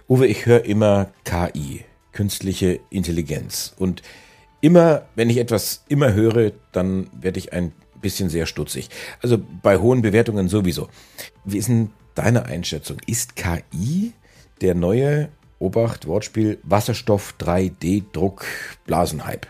Uwe, 0.09 0.27
ich 0.27 0.45
höre 0.45 0.65
immer 0.65 1.07
KI, 1.23 1.85
künstliche 2.11 2.81
Intelligenz. 2.89 3.73
Und 3.77 4.03
immer, 4.61 5.03
wenn 5.15 5.29
ich 5.29 5.37
etwas 5.37 5.83
immer 5.87 6.13
höre, 6.13 6.51
dann 6.71 7.07
werde 7.19 7.39
ich 7.39 7.53
ein 7.53 7.71
bisschen 8.01 8.29
sehr 8.29 8.45
stutzig. 8.45 8.89
Also 9.21 9.37
bei 9.61 9.77
hohen 9.77 10.01
Bewertungen 10.01 10.47
sowieso. 10.47 10.87
Wie 11.43 11.57
ist 11.57 11.69
denn 11.69 11.89
deine 12.19 12.45
Einschätzung. 12.45 12.97
Ist 13.05 13.35
KI 13.35 14.13
der 14.61 14.75
neue 14.75 15.29
Obacht, 15.59 16.05
Wortspiel, 16.05 16.59
Wasserstoff 16.63 17.35
3D-Druck, 17.39 18.45
Blasenhype? 18.85 19.47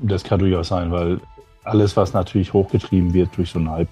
Das 0.00 0.22
kann 0.24 0.38
durchaus 0.38 0.68
sein, 0.68 0.92
weil 0.92 1.20
alles, 1.64 1.96
was 1.96 2.12
natürlich 2.12 2.52
hochgetrieben 2.52 3.12
wird 3.12 3.36
durch 3.36 3.50
so 3.50 3.58
einen 3.58 3.70
Hype, 3.70 3.88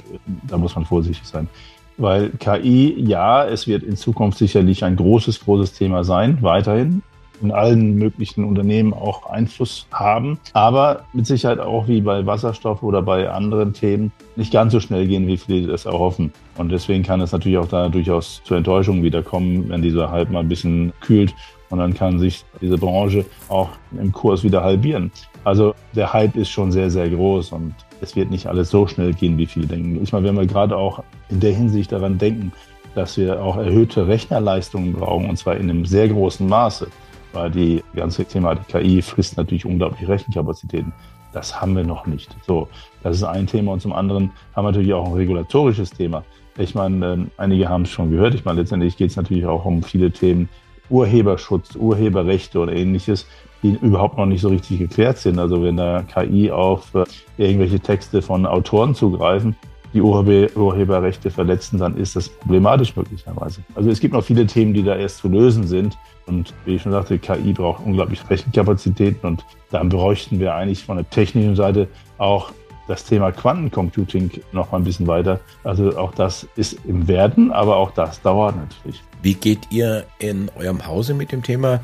da 0.46 0.58
muss 0.58 0.74
man 0.74 0.84
vorsichtig 0.84 1.26
sein. 1.26 1.48
Weil 1.96 2.30
KI, 2.30 2.94
ja, 3.00 3.44
es 3.44 3.66
wird 3.66 3.82
in 3.82 3.96
Zukunft 3.96 4.38
sicherlich 4.38 4.84
ein 4.84 4.96
großes, 4.96 5.40
großes 5.40 5.72
Thema 5.72 6.04
sein, 6.04 6.38
weiterhin 6.40 7.02
in 7.42 7.52
allen 7.52 7.96
möglichen 7.96 8.44
Unternehmen 8.44 8.94
auch 8.94 9.26
Einfluss 9.26 9.86
haben, 9.92 10.38
aber 10.52 11.04
mit 11.12 11.26
Sicherheit 11.26 11.58
auch 11.58 11.88
wie 11.88 12.00
bei 12.00 12.24
Wasserstoff 12.24 12.82
oder 12.82 13.02
bei 13.02 13.28
anderen 13.28 13.72
Themen 13.72 14.12
nicht 14.36 14.52
ganz 14.52 14.72
so 14.72 14.80
schnell 14.80 15.06
gehen, 15.06 15.26
wie 15.26 15.36
viele 15.36 15.68
das 15.68 15.84
erhoffen. 15.84 16.32
Und 16.56 16.70
deswegen 16.70 17.02
kann 17.02 17.20
es 17.20 17.32
natürlich 17.32 17.58
auch 17.58 17.68
da 17.68 17.88
durchaus 17.88 18.40
zur 18.44 18.56
Enttäuschung 18.56 19.02
wiederkommen, 19.02 19.68
wenn 19.68 19.82
dieser 19.82 20.10
Hype 20.10 20.30
mal 20.30 20.40
ein 20.40 20.48
bisschen 20.48 20.92
kühlt 21.00 21.34
und 21.72 21.78
dann 21.78 21.94
kann 21.94 22.18
sich 22.18 22.44
diese 22.60 22.76
Branche 22.76 23.24
auch 23.48 23.70
im 23.98 24.12
Kurs 24.12 24.44
wieder 24.44 24.62
halbieren. 24.62 25.10
Also 25.44 25.74
der 25.96 26.12
Hype 26.12 26.36
ist 26.36 26.50
schon 26.50 26.70
sehr, 26.70 26.90
sehr 26.90 27.08
groß 27.08 27.52
und 27.52 27.74
es 28.02 28.14
wird 28.14 28.30
nicht 28.30 28.46
alles 28.46 28.70
so 28.70 28.86
schnell 28.86 29.14
gehen, 29.14 29.38
wie 29.38 29.46
viele 29.46 29.66
denken. 29.66 30.02
Ich 30.02 30.12
meine, 30.12 30.28
wenn 30.28 30.36
wir 30.36 30.46
gerade 30.46 30.76
auch 30.76 31.02
in 31.30 31.40
der 31.40 31.54
Hinsicht 31.54 31.90
daran 31.90 32.18
denken, 32.18 32.52
dass 32.94 33.16
wir 33.16 33.42
auch 33.42 33.56
erhöhte 33.56 34.06
Rechnerleistungen 34.06 34.92
brauchen, 34.92 35.30
und 35.30 35.38
zwar 35.38 35.56
in 35.56 35.70
einem 35.70 35.86
sehr 35.86 36.08
großen 36.08 36.46
Maße, 36.46 36.88
weil 37.32 37.50
die 37.50 37.82
ganze 37.94 38.24
Thematik 38.24 38.68
KI 38.68 39.02
frisst 39.02 39.36
natürlich 39.36 39.64
unglaublich 39.64 40.08
Rechenkapazitäten. 40.08 40.92
Das 41.32 41.60
haben 41.60 41.74
wir 41.74 41.84
noch 41.84 42.06
nicht. 42.06 42.36
So, 42.46 42.68
das 43.02 43.16
ist 43.16 43.24
ein 43.24 43.46
Thema. 43.46 43.72
Und 43.72 43.80
zum 43.80 43.92
anderen 43.92 44.30
haben 44.54 44.64
wir 44.64 44.72
natürlich 44.72 44.92
auch 44.92 45.06
ein 45.06 45.14
regulatorisches 45.14 45.90
Thema. 45.90 46.24
Ich 46.58 46.74
meine, 46.74 47.12
ähm, 47.12 47.30
einige 47.38 47.68
haben 47.68 47.82
es 47.82 47.90
schon 47.90 48.10
gehört. 48.10 48.34
Ich 48.34 48.44
meine, 48.44 48.60
letztendlich 48.60 48.96
geht 48.96 49.10
es 49.10 49.16
natürlich 49.16 49.46
auch 49.46 49.64
um 49.64 49.82
viele 49.82 50.10
Themen 50.10 50.48
Urheberschutz, 50.90 51.74
Urheberrechte 51.74 52.58
oder 52.58 52.72
ähnliches, 52.72 53.26
die 53.62 53.78
überhaupt 53.80 54.18
noch 54.18 54.26
nicht 54.26 54.42
so 54.42 54.48
richtig 54.48 54.78
geklärt 54.78 55.18
sind. 55.18 55.38
Also 55.38 55.62
wenn 55.62 55.78
da 55.78 56.02
KI 56.02 56.50
auf 56.50 56.94
äh, 56.94 57.04
irgendwelche 57.38 57.80
Texte 57.80 58.20
von 58.20 58.44
Autoren 58.44 58.94
zugreifen, 58.94 59.56
die 59.92 60.00
Urheberrechte 60.00 61.30
verletzen, 61.30 61.78
dann 61.78 61.96
ist 61.96 62.16
das 62.16 62.28
problematisch 62.28 62.96
möglicherweise. 62.96 63.60
Also 63.74 63.90
es 63.90 64.00
gibt 64.00 64.14
noch 64.14 64.24
viele 64.24 64.46
Themen, 64.46 64.74
die 64.74 64.82
da 64.82 64.96
erst 64.96 65.18
zu 65.18 65.28
lösen 65.28 65.66
sind. 65.66 65.96
Und 66.26 66.54
wie 66.64 66.76
ich 66.76 66.82
schon 66.82 66.92
sagte, 66.92 67.18
KI 67.18 67.52
braucht 67.52 67.84
unglaublich 67.84 68.28
Rechenkapazitäten 68.30 69.26
und 69.26 69.44
dann 69.70 69.88
bräuchten 69.88 70.38
wir 70.38 70.54
eigentlich 70.54 70.84
von 70.84 70.96
der 70.96 71.08
technischen 71.10 71.56
Seite 71.56 71.88
auch 72.18 72.52
das 72.88 73.04
Thema 73.04 73.32
Quantencomputing 73.32 74.30
noch 74.52 74.72
mal 74.72 74.78
ein 74.78 74.84
bisschen 74.84 75.06
weiter. 75.06 75.40
Also 75.64 75.96
auch 75.96 76.14
das 76.14 76.46
ist 76.56 76.78
im 76.86 77.06
Werden, 77.08 77.52
aber 77.52 77.76
auch 77.76 77.90
das 77.92 78.20
dauert 78.22 78.56
natürlich. 78.56 79.02
Wie 79.22 79.34
geht 79.34 79.70
ihr 79.70 80.04
in 80.18 80.50
eurem 80.56 80.86
Hause 80.86 81.14
mit 81.14 81.32
dem 81.32 81.42
Thema 81.42 81.80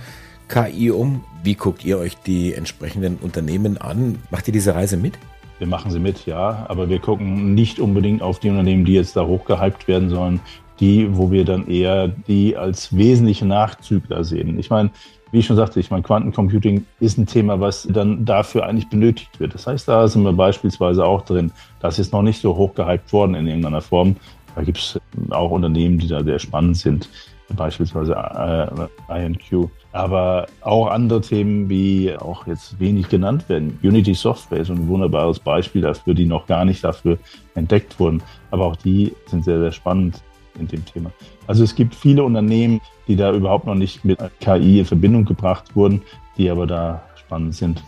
KI 0.48 0.90
um? 0.90 1.24
Wie 1.42 1.54
guckt 1.54 1.84
ihr 1.84 1.98
euch 1.98 2.16
die 2.16 2.54
entsprechenden 2.54 3.16
Unternehmen 3.16 3.78
an? 3.78 4.18
Macht 4.30 4.48
ihr 4.48 4.52
diese 4.52 4.74
Reise 4.74 4.96
mit? 4.96 5.14
Wir 5.58 5.66
machen 5.66 5.90
sie 5.90 5.98
mit, 5.98 6.26
ja, 6.26 6.66
aber 6.68 6.88
wir 6.88 6.98
gucken 7.00 7.54
nicht 7.54 7.80
unbedingt 7.80 8.22
auf 8.22 8.38
die 8.38 8.50
Unternehmen, 8.50 8.84
die 8.84 8.94
jetzt 8.94 9.16
da 9.16 9.26
hochgehypt 9.26 9.88
werden 9.88 10.08
sollen, 10.08 10.40
die, 10.80 11.08
wo 11.16 11.30
wir 11.30 11.44
dann 11.44 11.66
eher 11.66 12.08
die 12.08 12.56
als 12.56 12.96
wesentliche 12.96 13.44
Nachzügler 13.44 14.22
sehen. 14.22 14.58
Ich 14.58 14.70
meine, 14.70 14.90
wie 15.30 15.40
ich 15.40 15.46
schon 15.46 15.56
sagte, 15.56 15.80
ich 15.80 15.90
meine, 15.90 16.02
Quantencomputing 16.02 16.86
ist 17.00 17.18
ein 17.18 17.26
Thema, 17.26 17.60
was 17.60 17.86
dann 17.90 18.24
dafür 18.24 18.66
eigentlich 18.66 18.88
benötigt 18.88 19.40
wird. 19.40 19.54
Das 19.54 19.66
heißt, 19.66 19.88
da 19.88 20.06
sind 20.08 20.22
wir 20.22 20.32
beispielsweise 20.32 21.04
auch 21.04 21.22
drin. 21.22 21.52
Das 21.80 21.98
ist 21.98 22.12
noch 22.12 22.22
nicht 22.22 22.40
so 22.40 22.56
hochgehypt 22.56 23.12
worden 23.12 23.34
in 23.34 23.46
irgendeiner 23.46 23.82
Form. 23.82 24.16
Da 24.54 24.62
gibt 24.62 24.78
es 24.78 24.98
auch 25.30 25.50
Unternehmen, 25.50 25.98
die 25.98 26.08
da 26.08 26.22
sehr 26.24 26.38
spannend 26.38 26.76
sind, 26.76 27.08
beispielsweise 27.56 28.14
äh, 28.14 29.24
INQ. 29.24 29.70
Aber 29.92 30.46
auch 30.60 30.88
andere 30.88 31.20
Themen, 31.20 31.68
wie 31.68 32.14
auch 32.16 32.46
jetzt 32.46 32.78
wenig 32.78 33.08
genannt 33.08 33.48
werden. 33.48 33.78
Unity 33.82 34.14
Software 34.14 34.60
ist 34.60 34.70
ein 34.70 34.86
wunderbares 34.88 35.38
Beispiel 35.38 35.82
dafür, 35.82 36.14
die 36.14 36.26
noch 36.26 36.46
gar 36.46 36.64
nicht 36.64 36.84
dafür 36.84 37.18
entdeckt 37.54 37.98
wurden. 37.98 38.22
Aber 38.50 38.66
auch 38.66 38.76
die 38.76 39.14
sind 39.26 39.44
sehr, 39.44 39.58
sehr 39.58 39.72
spannend 39.72 40.22
in 40.58 40.68
dem 40.68 40.84
Thema. 40.84 41.10
Also 41.46 41.64
es 41.64 41.74
gibt 41.74 41.94
viele 41.94 42.24
Unternehmen, 42.24 42.80
die 43.06 43.16
da 43.16 43.32
überhaupt 43.32 43.66
noch 43.66 43.74
nicht 43.74 44.04
mit 44.04 44.18
KI 44.40 44.80
in 44.80 44.84
Verbindung 44.84 45.24
gebracht 45.24 45.74
wurden, 45.74 46.02
die 46.36 46.50
aber 46.50 46.66
da 46.66 47.02
spannend 47.16 47.54
sind. 47.54 47.82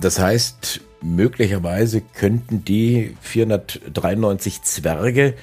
Das 0.00 0.18
heißt, 0.18 0.80
möglicherweise 1.02 2.00
könnten 2.00 2.64
die 2.64 3.16
493 3.20 4.62
Zwerge, 4.62 5.34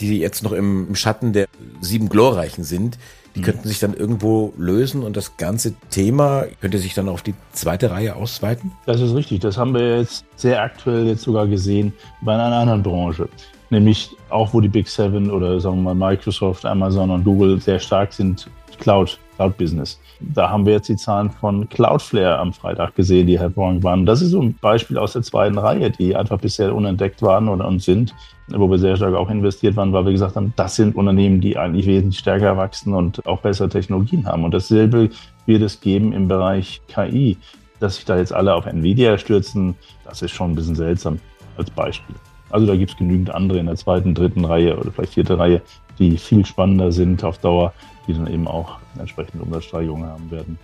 die 0.00 0.18
jetzt 0.18 0.42
noch 0.42 0.52
im 0.52 0.94
Schatten 0.94 1.32
der 1.32 1.46
sieben 1.80 2.08
Glorreichen 2.08 2.64
sind, 2.64 2.98
die 3.34 3.40
mhm. 3.40 3.44
könnten 3.44 3.68
sich 3.68 3.78
dann 3.78 3.94
irgendwo 3.94 4.52
lösen 4.56 5.02
und 5.02 5.16
das 5.16 5.36
ganze 5.36 5.74
Thema 5.90 6.44
könnte 6.60 6.78
sich 6.78 6.94
dann 6.94 7.08
auf 7.08 7.22
die 7.22 7.34
zweite 7.52 7.90
Reihe 7.90 8.16
ausweiten? 8.16 8.72
Das 8.86 9.00
ist 9.00 9.14
richtig. 9.14 9.40
Das 9.40 9.56
haben 9.56 9.74
wir 9.74 9.98
jetzt 9.98 10.24
sehr 10.36 10.62
aktuell 10.62 11.06
jetzt 11.06 11.22
sogar 11.22 11.46
gesehen 11.46 11.92
bei 12.20 12.34
einer 12.34 12.56
anderen 12.56 12.82
Branche 12.82 13.28
nämlich 13.72 14.14
auch 14.28 14.52
wo 14.52 14.60
die 14.60 14.68
Big 14.68 14.86
Seven 14.86 15.30
oder 15.30 15.58
sagen 15.58 15.82
wir 15.82 15.94
mal 15.94 16.10
Microsoft, 16.10 16.64
Amazon 16.64 17.10
und 17.10 17.24
Google 17.24 17.60
sehr 17.60 17.80
stark 17.80 18.12
sind, 18.12 18.48
Cloud, 18.78 19.18
Cloud 19.36 19.56
Business. 19.56 20.00
Da 20.20 20.50
haben 20.50 20.66
wir 20.66 20.74
jetzt 20.74 20.88
die 20.88 20.96
Zahlen 20.96 21.30
von 21.30 21.68
Cloudflare 21.68 22.38
am 22.38 22.52
Freitag 22.52 22.94
gesehen, 22.94 23.26
die 23.26 23.38
hervorragend 23.38 23.82
waren. 23.82 24.06
Das 24.06 24.22
ist 24.22 24.30
so 24.30 24.42
ein 24.42 24.54
Beispiel 24.60 24.98
aus 24.98 25.14
der 25.14 25.22
zweiten 25.22 25.58
Reihe, 25.58 25.90
die 25.90 26.14
einfach 26.14 26.38
bisher 26.38 26.74
unentdeckt 26.74 27.22
waren 27.22 27.48
oder 27.48 27.66
und 27.66 27.82
sind, 27.82 28.14
wo 28.48 28.70
wir 28.70 28.78
sehr 28.78 28.96
stark 28.96 29.14
auch 29.14 29.30
investiert 29.30 29.76
waren, 29.76 29.92
weil 29.92 30.04
wir 30.04 30.12
gesagt 30.12 30.36
haben, 30.36 30.52
das 30.56 30.76
sind 30.76 30.94
Unternehmen, 30.94 31.40
die 31.40 31.56
eigentlich 31.56 31.86
wesentlich 31.86 32.18
stärker 32.18 32.56
wachsen 32.56 32.94
und 32.94 33.26
auch 33.26 33.40
bessere 33.40 33.68
Technologien 33.68 34.26
haben. 34.26 34.44
Und 34.44 34.52
dasselbe 34.52 35.10
wird 35.46 35.62
es 35.62 35.80
geben 35.80 36.12
im 36.12 36.28
Bereich 36.28 36.80
KI. 36.88 37.36
Dass 37.80 37.96
sich 37.96 38.04
da 38.04 38.16
jetzt 38.16 38.32
alle 38.32 38.54
auf 38.54 38.66
Nvidia 38.66 39.18
stürzen, 39.18 39.74
das 40.04 40.22
ist 40.22 40.30
schon 40.30 40.52
ein 40.52 40.54
bisschen 40.54 40.76
seltsam 40.76 41.18
als 41.56 41.68
Beispiel. 41.68 42.14
Also 42.52 42.66
da 42.66 42.76
gibt 42.76 42.92
es 42.92 42.96
genügend 42.96 43.34
andere 43.34 43.58
in 43.58 43.66
der 43.66 43.76
zweiten, 43.76 44.14
dritten 44.14 44.44
Reihe 44.44 44.76
oder 44.78 44.92
vielleicht 44.92 45.14
vierte 45.14 45.38
Reihe, 45.38 45.62
die 45.98 46.16
viel 46.18 46.44
spannender 46.44 46.92
sind 46.92 47.24
auf 47.24 47.38
Dauer, 47.38 47.72
die 48.06 48.14
dann 48.14 48.26
eben 48.26 48.46
auch 48.46 48.78
entsprechende 48.98 49.44
Umsatzsteigerungen 49.44 50.08
haben 50.08 50.30
werden. 50.30 50.58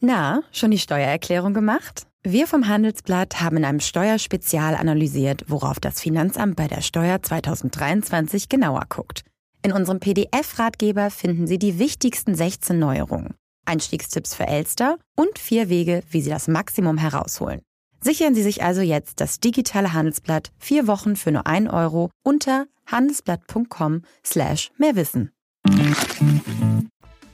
Na, 0.00 0.42
schon 0.52 0.70
die 0.70 0.78
Steuererklärung 0.78 1.54
gemacht? 1.54 2.06
Wir 2.24 2.46
vom 2.46 2.68
Handelsblatt 2.68 3.40
haben 3.40 3.58
in 3.58 3.64
einem 3.64 3.80
Steuerspezial 3.80 4.74
analysiert, 4.74 5.44
worauf 5.48 5.80
das 5.80 6.00
Finanzamt 6.00 6.56
bei 6.56 6.68
der 6.68 6.82
Steuer 6.82 7.22
2023 7.22 8.48
genauer 8.48 8.84
guckt. 8.88 9.24
In 9.62 9.72
unserem 9.72 9.98
PDF-Ratgeber 10.00 11.10
finden 11.10 11.46
Sie 11.46 11.58
die 11.58 11.78
wichtigsten 11.78 12.34
16 12.34 12.78
Neuerungen, 12.78 13.34
Einstiegstipps 13.66 14.34
für 14.34 14.46
Elster 14.46 14.98
und 15.16 15.38
vier 15.38 15.68
Wege, 15.68 16.02
wie 16.10 16.20
Sie 16.20 16.30
das 16.30 16.48
Maximum 16.48 16.98
herausholen. 16.98 17.60
Sichern 18.00 18.34
Sie 18.34 18.42
sich 18.42 18.62
also 18.62 18.80
jetzt 18.80 19.20
das 19.20 19.40
digitale 19.40 19.92
Handelsblatt 19.92 20.50
vier 20.58 20.86
Wochen 20.86 21.16
für 21.16 21.32
nur 21.32 21.46
ein 21.46 21.68
Euro 21.68 22.10
unter 22.22 22.66
handelsblatt.com 22.86 24.02
slash 24.24 24.70
mehrwissen. 24.78 25.32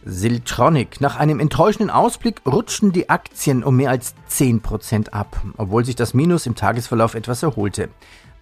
Siltronic. 0.06 1.00
Nach 1.00 1.16
einem 1.16 1.40
enttäuschenden 1.40 1.90
Ausblick 1.90 2.42
rutschen 2.46 2.92
die 2.92 3.08
Aktien 3.08 3.64
um 3.64 3.76
mehr 3.76 3.90
als 3.90 4.14
10% 4.30 5.10
ab, 5.10 5.40
obwohl 5.56 5.84
sich 5.84 5.96
das 5.96 6.14
Minus 6.14 6.46
im 6.46 6.54
Tagesverlauf 6.54 7.14
etwas 7.14 7.42
erholte. 7.42 7.88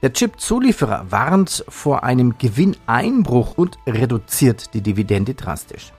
Der 0.03 0.13
Chip-Zulieferer 0.13 1.07
warnt 1.11 1.65
vor 1.69 2.03
einem 2.03 2.37
Gewinneinbruch 2.39 3.57
und 3.57 3.79
reduziert 3.87 4.75
die 4.75 4.81
Dividende 4.81 5.35
drastisch. 5.35 5.93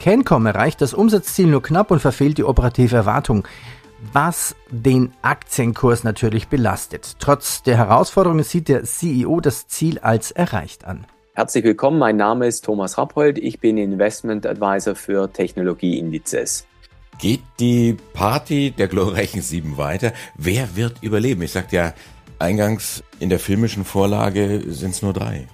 Cancom 0.00 0.46
erreicht 0.46 0.80
das 0.80 0.92
Umsatzziel 0.92 1.46
nur 1.46 1.62
knapp 1.62 1.92
und 1.92 2.00
verfehlt 2.00 2.38
die 2.38 2.44
operative 2.44 2.96
Erwartung 2.96 3.46
was 4.12 4.54
den 4.70 5.12
Aktienkurs 5.22 6.04
natürlich 6.04 6.48
belastet. 6.48 7.16
Trotz 7.18 7.62
der 7.62 7.76
Herausforderungen 7.76 8.44
sieht 8.44 8.68
der 8.68 8.84
CEO 8.84 9.40
das 9.40 9.66
Ziel 9.68 9.98
als 9.98 10.30
erreicht 10.30 10.84
an. 10.84 11.06
Herzlich 11.34 11.64
willkommen, 11.64 11.98
mein 11.98 12.16
Name 12.16 12.46
ist 12.46 12.64
Thomas 12.64 12.96
Rappold, 12.96 13.38
ich 13.38 13.58
bin 13.58 13.76
Investment 13.76 14.46
Advisor 14.46 14.94
für 14.94 15.32
Technologieindizes. 15.32 16.66
Geht 17.18 17.42
die 17.58 17.96
Party 18.12 18.70
der 18.70 18.88
glorreichen 18.88 19.42
Sieben 19.42 19.76
weiter? 19.76 20.12
Wer 20.36 20.76
wird 20.76 21.02
überleben? 21.02 21.42
Ich 21.42 21.52
sagte 21.52 21.76
ja 21.76 21.94
eingangs, 22.38 23.02
in 23.18 23.30
der 23.30 23.38
filmischen 23.38 23.84
Vorlage 23.84 24.62
sind 24.68 24.90
es 24.90 25.02
nur 25.02 25.12
drei. 25.12 25.46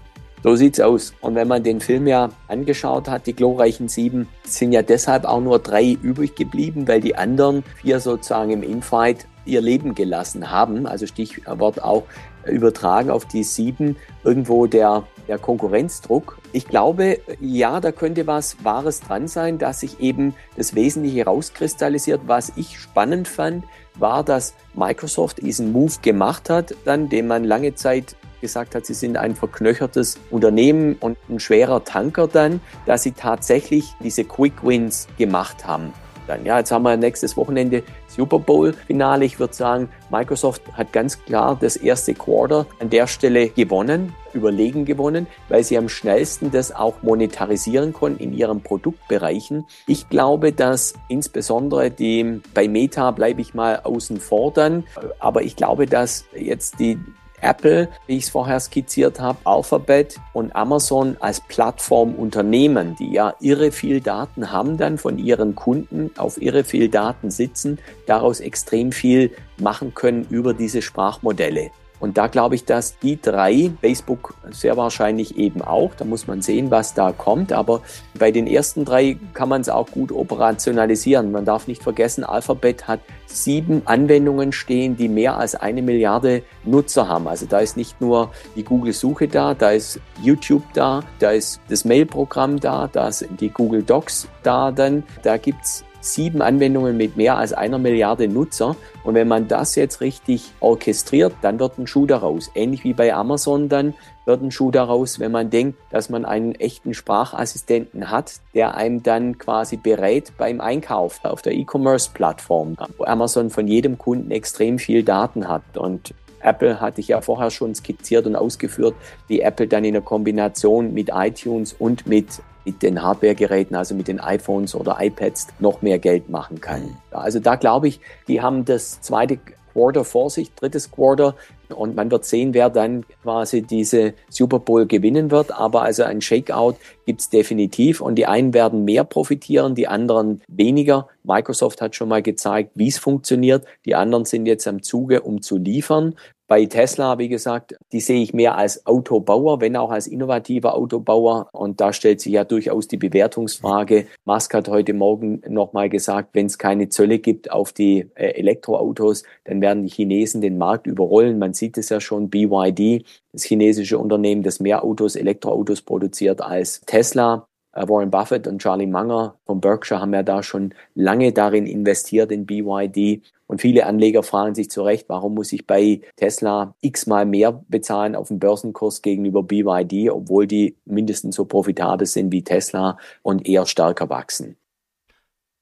So 0.43 0.57
sieht's 0.57 0.81
aus. 0.81 1.13
Und 1.21 1.35
wenn 1.35 1.49
man 1.49 1.63
den 1.63 1.81
Film 1.81 2.07
ja 2.07 2.31
angeschaut 2.49 3.09
hat, 3.09 3.27
die 3.27 3.35
glorreichen 3.35 3.89
Sieben, 3.89 4.29
sind 4.45 4.73
ja 4.73 4.83
deshalb 4.83 5.25
auch 5.25 5.41
nur 5.41 5.59
drei 5.59 5.99
übrig 6.03 6.35
geblieben, 6.35 6.89
weil 6.89 7.01
die 7.01 7.15
anderen 7.15 7.63
vier 7.81 8.01
sozusagen 8.01 8.51
im 8.51 8.63
Infight 8.63 9.27
ihr 9.45 9.61
Leben 9.61 9.95
gelassen 9.95 10.51
haben. 10.51 10.87
Also 10.87 11.07
Stichwort 11.07 11.83
auch 11.83 12.05
übertragen 12.47 13.11
auf 13.11 13.27
die 13.27 13.43
sieben 13.43 13.97
irgendwo 14.25 14.67
der, 14.67 15.05
der 15.29 15.39
Konkurrenzdruck. 15.39 16.39
Ich 16.53 16.67
glaube, 16.67 17.19
ja, 17.41 17.81
da 17.81 17.93
könnte 17.93 18.27
was 18.27 18.65
Wahres 18.65 19.01
dran 19.01 19.29
sein, 19.29 19.59
dass 19.59 19.81
sich 19.81 20.01
eben 20.01 20.35
das 20.57 20.75
Wesentliche 20.75 21.25
rauskristallisiert. 21.25 22.23
Was 22.27 22.53
ich 22.57 22.79
spannend 22.79 23.29
fand, 23.29 23.65
war, 23.97 24.25
dass 24.25 24.55
Microsoft 24.75 25.43
diesen 25.43 25.73
Move 25.73 25.95
gemacht 26.01 26.49
hat, 26.49 26.75
dann, 26.85 27.09
den 27.09 27.27
man 27.27 27.45
lange 27.45 27.75
Zeit 27.75 28.17
gesagt 28.41 28.75
hat, 28.75 28.87
sie 28.87 28.95
sind 28.95 29.17
ein 29.17 29.35
verknöchertes 29.35 30.19
Unternehmen 30.31 30.97
und 31.01 31.19
ein 31.29 31.41
schwerer 31.41 31.85
Tanker 31.85 32.29
dann, 32.29 32.61
dass 32.87 33.03
sie 33.03 33.13
tatsächlich 33.13 33.95
diese 34.03 34.25
Quick 34.25 34.65
Wins 34.65 35.07
gemacht 35.19 35.67
haben 35.67 35.93
dann. 36.31 36.47
Ja, 36.47 36.59
jetzt 36.59 36.71
haben 36.71 36.83
wir 36.85 36.97
nächstes 36.97 37.37
Wochenende 37.37 37.83
Super 38.07 38.39
Bowl 38.39 38.73
Finale. 38.73 39.25
Ich 39.25 39.39
würde 39.39 39.55
sagen, 39.55 39.89
Microsoft 40.11 40.63
hat 40.73 40.93
ganz 40.93 41.23
klar 41.25 41.59
das 41.61 41.77
erste 41.77 42.15
Quarter 42.15 42.67
an 42.79 42.89
der 42.89 43.07
Stelle 43.07 43.49
gewonnen, 43.49 44.15
überlegen 44.33 44.85
gewonnen, 44.85 45.27
weil 45.49 45.65
sie 45.65 45.77
am 45.77 45.89
schnellsten 45.89 46.51
das 46.51 46.75
auch 46.75 47.03
monetarisieren 47.03 47.93
konnten 47.93 48.23
in 48.23 48.33
ihren 48.33 48.63
Produktbereichen. 48.63 49.67
Ich 49.87 50.09
glaube, 50.09 50.53
dass 50.53 50.95
insbesondere 51.09 51.91
die, 51.91 52.41
bei 52.55 52.69
Meta 52.69 53.11
bleibe 53.11 53.41
ich 53.41 53.55
mal 53.55 53.81
außen 53.83 54.21
vor 54.21 54.53
dann, 54.53 54.85
aber 55.19 55.43
ich 55.43 55.57
glaube, 55.57 55.87
dass 55.87 56.25
jetzt 56.35 56.79
die 56.79 56.99
Apple, 57.41 57.89
wie 58.07 58.17
ich 58.17 58.25
es 58.25 58.31
vorher 58.31 58.61
skizziert 58.61 59.21
habe, 59.21 59.39
Alphabet 59.45 60.17
und 60.33 60.55
Amazon 60.55 61.17
als 61.21 61.41
Plattformunternehmen, 61.41 62.97
die 62.97 63.13
ja 63.13 63.35
irre 63.41 63.73
viel 63.73 64.01
Daten 64.01 64.53
haben 64.53 64.77
dann 64.77 64.99
von 64.99 65.19
ihren 65.19 65.55
Kunden, 65.55 66.11
auf 66.17 66.41
irre 66.41 66.65
viel 66.65 66.89
Daten 66.89 67.31
sitzen, 67.31 67.79
daraus 68.07 68.41
extrem 68.41 68.93
viel 68.93 69.31
machen 69.59 69.95
können 69.95 70.27
über 70.31 70.55
diese 70.55 70.83
Sprachmodelle. 70.83 71.71
Und 72.01 72.17
da 72.17 72.27
glaube 72.27 72.55
ich, 72.55 72.65
dass 72.65 72.99
die 72.99 73.21
drei, 73.21 73.71
Facebook 73.81 74.35
sehr 74.51 74.77
wahrscheinlich 74.77 75.37
eben 75.37 75.63
auch, 75.63 75.95
da 75.95 76.05
muss 76.05 76.27
man 76.27 76.41
sehen, 76.43 76.71
was 76.71 76.95
da 76.95 77.13
kommt, 77.13 77.53
aber 77.53 77.83
bei 78.19 78.31
den 78.31 78.47
ersten 78.47 78.85
drei 78.87 79.19
kann 79.35 79.51
man 79.51 79.61
es 79.61 79.69
auch 79.69 79.91
gut 79.91 80.11
operationalisieren. 80.11 81.31
Man 81.31 81.45
darf 81.45 81.69
nicht 81.69 81.83
vergessen, 81.83 82.25
Alphabet 82.25 82.89
hat 82.89 83.01
sieben 83.27 83.83
Anwendungen 83.85 84.53
stehen, 84.53 84.97
die 84.97 85.09
mehr 85.09 85.37
als 85.37 85.55
eine 85.55 85.83
Milliarde 85.83 86.43
Nutzer 86.65 87.07
haben. 87.07 87.29
Also 87.29 87.47
da 87.47 87.59
ist 87.59 87.77
nicht 87.77 88.01
nur 88.01 88.31
die 88.57 88.65
Google-Suche 88.65 89.29
da, 89.29 89.55
da 89.55 89.71
ist 89.71 90.01
YouTube 90.23 90.65
da, 90.73 91.03
da 91.19 91.31
ist 91.31 91.61
das 91.69 91.85
Mail-Programm 91.85 92.59
da, 92.59 92.89
da 92.91 93.13
sind 93.13 93.41
die 93.41 93.51
Google 93.51 93.83
Docs 93.83 94.27
da 94.43 94.73
dann, 94.73 95.05
da 95.23 95.37
gibt's 95.37 95.85
sieben 96.01 96.43
Anwendungen 96.43 96.97
mit 96.97 97.17
mehr 97.17 97.37
als 97.37 97.53
einer 97.53 97.79
Milliarde 97.79 98.29
Nutzer. 98.29 98.77
Und 99.05 99.15
wenn 99.15 99.29
man 99.29 99.49
das 99.49 99.75
jetzt 99.75 100.01
richtig 100.01 100.53
orchestriert, 100.61 101.35
dann 101.43 101.59
wird 101.59 101.79
ein 101.79 101.87
Schuh 101.87 102.07
daraus. 102.07 102.51
Ähnlich 102.55 102.85
wie 102.85 102.93
bei 102.93 103.15
Amazon 103.15 103.69
dann 103.69 103.95
wird 104.27 104.43
ein 104.43 104.51
Schuh 104.51 104.71
daraus, 104.71 105.19
wenn 105.19 105.33
man 105.33 105.51
denkt, 105.51 105.79
dass 105.91 106.09
man 106.09 106.25
einen 106.25 106.55
echten 106.55 106.95
Sprachassistenten 106.95 108.11
hat, 108.11 108.41
der 108.55 108.77
einem 108.77 109.03
dann 109.03 109.39
quasi 109.39 109.77
berät 109.77 110.33
beim 110.39 110.61
Einkauf 110.61 111.21
auf 111.25 111.43
der 111.43 111.55
E-Commerce-Plattform, 111.55 112.77
wo 112.97 113.05
Amazon 113.05 113.51
von 113.51 113.67
jedem 113.67 113.99
Kunden 113.99 114.31
extrem 114.31 114.79
viel 114.79 115.03
Daten 115.03 115.49
hat. 115.49 115.77
Und 115.77 116.15
Apple 116.43 116.81
hatte 116.81 117.01
ich 117.01 117.09
ja 117.09 117.21
vorher 117.21 117.51
schon 117.51 117.75
skizziert 117.75 118.27
und 118.27 118.37
ausgeführt, 118.37 118.95
wie 119.29 119.41
Apple 119.41 119.67
dann 119.67 119.85
in 119.85 119.95
der 119.95 120.03
Kombination 120.03 120.95
mit 120.95 121.11
iTunes 121.13 121.73
und 121.73 122.07
mit 122.07 122.41
mit 122.71 122.83
den 122.83 123.03
Hardware-Geräten, 123.03 123.75
also 123.75 123.97
mit 123.97 124.07
den 124.07 124.21
iPhones 124.21 124.77
oder 124.77 124.99
iPads, 125.01 125.49
noch 125.59 125.83
mehr 125.83 125.99
Geld 125.99 126.29
machen 126.29 126.61
kann. 126.61 126.97
Also 127.11 127.41
da 127.41 127.57
glaube 127.57 127.89
ich, 127.89 128.01
die 128.29 128.41
haben 128.41 128.65
das 128.65 129.01
zweite 129.01 129.41
Quarter 129.73 130.05
vor 130.05 130.31
sich, 130.31 130.55
drittes 130.55 130.91
Quarter. 130.93 131.35
Und 131.69 131.97
man 131.97 132.11
wird 132.11 132.25
sehen, 132.25 132.55
wer 132.55 132.71
dann 132.71 133.05
quasi 133.23 133.63
diese 133.63 134.15
Super 134.29 134.61
Bowl 134.61 134.87
gewinnen 134.87 135.33
wird. 135.33 135.53
Aber 135.53 135.83
also 135.83 136.05
ein 136.05 136.21
Shakeout 136.21 136.77
gibt's 137.07 137.29
definitiv. 137.29 138.01
Und 138.01 138.15
die 138.17 138.27
einen 138.27 138.55
werden 138.55 138.85
mehr 138.85 139.03
profitieren, 139.03 139.75
die 139.75 139.89
anderen 139.89 140.43
weniger. 140.49 141.09
Microsoft 141.25 141.81
hat 141.81 141.97
schon 141.97 142.09
mal 142.09 142.23
gezeigt, 142.23 142.71
wie 142.75 142.89
es 142.89 142.99
funktioniert. 142.99 143.65
Die 143.85 143.97
anderen 143.97 144.25
sind 144.25 144.47
jetzt 144.47 144.67
am 144.69 144.83
Zuge, 144.83 145.23
um 145.23 145.43
zu 145.43 145.57
liefern. 145.57 146.15
Bei 146.51 146.67
Tesla, 146.67 147.17
wie 147.19 147.29
gesagt, 147.29 147.77
die 147.93 148.01
sehe 148.01 148.21
ich 148.21 148.35
mehr 148.35 148.59
als 148.59 148.85
Autobauer, 148.85 149.61
wenn 149.61 149.77
auch 149.77 149.93
als 149.93 150.09
innovativer 150.09 150.75
Autobauer. 150.75 151.49
Und 151.53 151.81
da 151.81 151.93
stellt 151.93 152.21
sich 152.21 152.33
ja 152.33 152.43
durchaus 152.43 152.89
die 152.89 152.97
Bewertungsfrage. 152.97 154.09
Musk 154.25 154.53
hat 154.55 154.69
heute 154.69 154.93
Morgen 154.93 155.43
nochmal 155.49 155.89
gesagt, 155.89 156.31
wenn 156.33 156.47
es 156.47 156.59
keine 156.59 156.89
Zölle 156.89 157.21
gibt 157.21 157.53
auf 157.53 157.73
die 157.73 158.11
äh, 158.17 158.31
Elektroautos, 158.33 159.23
dann 159.45 159.61
werden 159.61 159.85
die 159.85 159.91
Chinesen 159.91 160.41
den 160.41 160.59
Markt 160.59 160.89
überrollen. 160.89 161.39
Man 161.39 161.55
sieht 161.55 161.79
es 161.79 161.89
ja 161.89 162.01
schon, 162.01 162.31
BYD, 162.31 163.05
das 163.31 163.45
chinesische 163.45 163.99
Unternehmen, 163.99 164.43
das 164.43 164.59
mehr 164.59 164.83
Autos, 164.83 165.15
Elektroautos 165.15 165.83
produziert 165.83 166.41
als 166.41 166.81
Tesla. 166.81 167.47
Äh, 167.73 167.89
Warren 167.89 168.11
Buffett 168.11 168.47
und 168.47 168.61
Charlie 168.61 168.87
Munger 168.87 169.37
von 169.47 169.61
Berkshire 169.61 170.01
haben 170.01 170.15
ja 170.15 170.23
da 170.23 170.43
schon 170.43 170.75
lange 170.95 171.33
darin 171.33 171.67
investiert 171.67 172.33
in 172.33 172.47
BYD. 172.47 173.23
Und 173.47 173.61
viele 173.61 173.87
Anleger 173.87 174.23
fragen 174.23 174.55
sich 174.55 174.71
zu 174.71 174.83
Recht, 174.83 175.09
warum 175.09 175.35
muss 175.35 175.53
ich 175.53 175.67
bei 175.67 176.03
Tesla 176.17 176.75
x-mal 176.81 177.27
mehr 177.27 177.65
bezahlen 177.69 178.15
auf 178.15 178.29
dem 178.29 178.39
Börsenkurs 178.39 179.03
gegenüber 179.03 179.43
BYD, 179.43 180.11
obwohl 180.11 180.47
die 180.47 180.77
mindestens 180.85 181.37
so 181.37 181.45
profitabel 181.45 182.07
sind 182.07 182.33
wie 182.33 182.45
Tesla 182.45 182.97
und 183.23 183.49
eher 183.49 183.67
stärker 183.67 184.09
wachsen. 184.09 184.57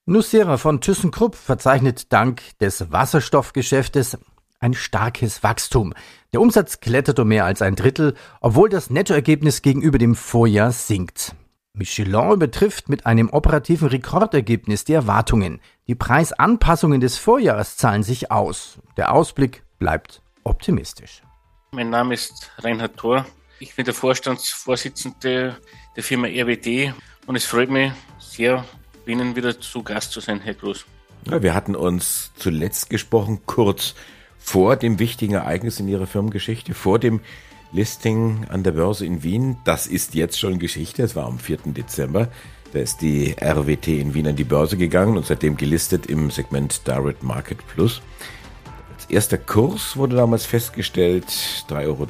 Nussera 0.04 0.56
von 0.56 0.80
ThyssenKrupp 0.80 1.34
verzeichnet 1.34 2.12
dank 2.12 2.40
des 2.60 2.90
Wasserstoffgeschäftes 2.90 4.18
ein 4.60 4.74
starkes 4.74 5.42
Wachstum. 5.42 5.94
Der 6.32 6.40
Umsatz 6.40 6.80
klettert 6.80 7.18
um 7.18 7.28
mehr 7.28 7.44
als 7.44 7.62
ein 7.62 7.76
Drittel, 7.76 8.14
obwohl 8.40 8.68
das 8.68 8.90
Nettoergebnis 8.90 9.62
gegenüber 9.62 9.98
dem 9.98 10.14
Vorjahr 10.14 10.72
sinkt. 10.72 11.34
Michelin 11.78 12.32
übertrifft 12.32 12.88
mit 12.88 13.06
einem 13.06 13.30
operativen 13.30 13.88
Rekordergebnis 13.88 14.84
die 14.84 14.92
Erwartungen. 14.92 15.60
Die 15.86 15.94
Preisanpassungen 15.94 17.00
des 17.00 17.16
Vorjahres 17.16 17.76
zahlen 17.76 18.02
sich 18.02 18.30
aus. 18.30 18.78
Der 18.96 19.12
Ausblick 19.12 19.62
bleibt 19.78 20.20
optimistisch. 20.44 21.22
Mein 21.70 21.90
Name 21.90 22.14
ist 22.14 22.50
Reinhard 22.58 22.96
Thor. 22.96 23.26
Ich 23.60 23.74
bin 23.74 23.84
der 23.84 23.94
Vorstandsvorsitzende 23.94 25.56
der 25.96 26.02
Firma 26.02 26.28
RWD 26.28 26.94
und 27.26 27.36
es 27.36 27.44
freut 27.44 27.70
mich 27.70 27.92
sehr, 28.18 28.64
Ihnen 29.06 29.36
wieder 29.36 29.58
zu 29.58 29.82
Gast 29.82 30.12
zu 30.12 30.20
sein, 30.20 30.40
Herr 30.40 30.54
Groß. 30.54 30.84
Ja, 31.30 31.42
wir 31.42 31.54
hatten 31.54 31.74
uns 31.74 32.30
zuletzt 32.36 32.90
gesprochen, 32.90 33.40
kurz 33.46 33.94
vor 34.38 34.76
dem 34.76 34.98
wichtigen 34.98 35.34
Ereignis 35.34 35.80
in 35.80 35.88
Ihrer 35.88 36.06
Firmengeschichte, 36.06 36.74
vor 36.74 36.98
dem 36.98 37.20
Listing 37.72 38.46
an 38.48 38.62
der 38.62 38.72
Börse 38.72 39.04
in 39.04 39.22
Wien. 39.22 39.56
Das 39.64 39.86
ist 39.86 40.14
jetzt 40.14 40.38
schon 40.38 40.58
Geschichte. 40.58 41.02
Es 41.02 41.14
war 41.16 41.26
am 41.26 41.38
4. 41.38 41.58
Dezember. 41.66 42.28
Da 42.72 42.80
ist 42.80 43.00
die 43.00 43.34
RWT 43.40 43.88
in 43.88 44.14
Wien 44.14 44.28
an 44.28 44.36
die 44.36 44.44
Börse 44.44 44.76
gegangen 44.76 45.16
und 45.16 45.26
seitdem 45.26 45.56
gelistet 45.56 46.06
im 46.06 46.30
Segment 46.30 46.86
Direct 46.86 47.22
Market 47.22 47.58
Plus. 47.66 48.02
Als 48.94 49.06
erster 49.06 49.38
Kurs 49.38 49.96
wurde 49.96 50.16
damals 50.16 50.44
festgestellt 50.44 51.28
3,30 51.68 51.86
Euro. 51.86 52.06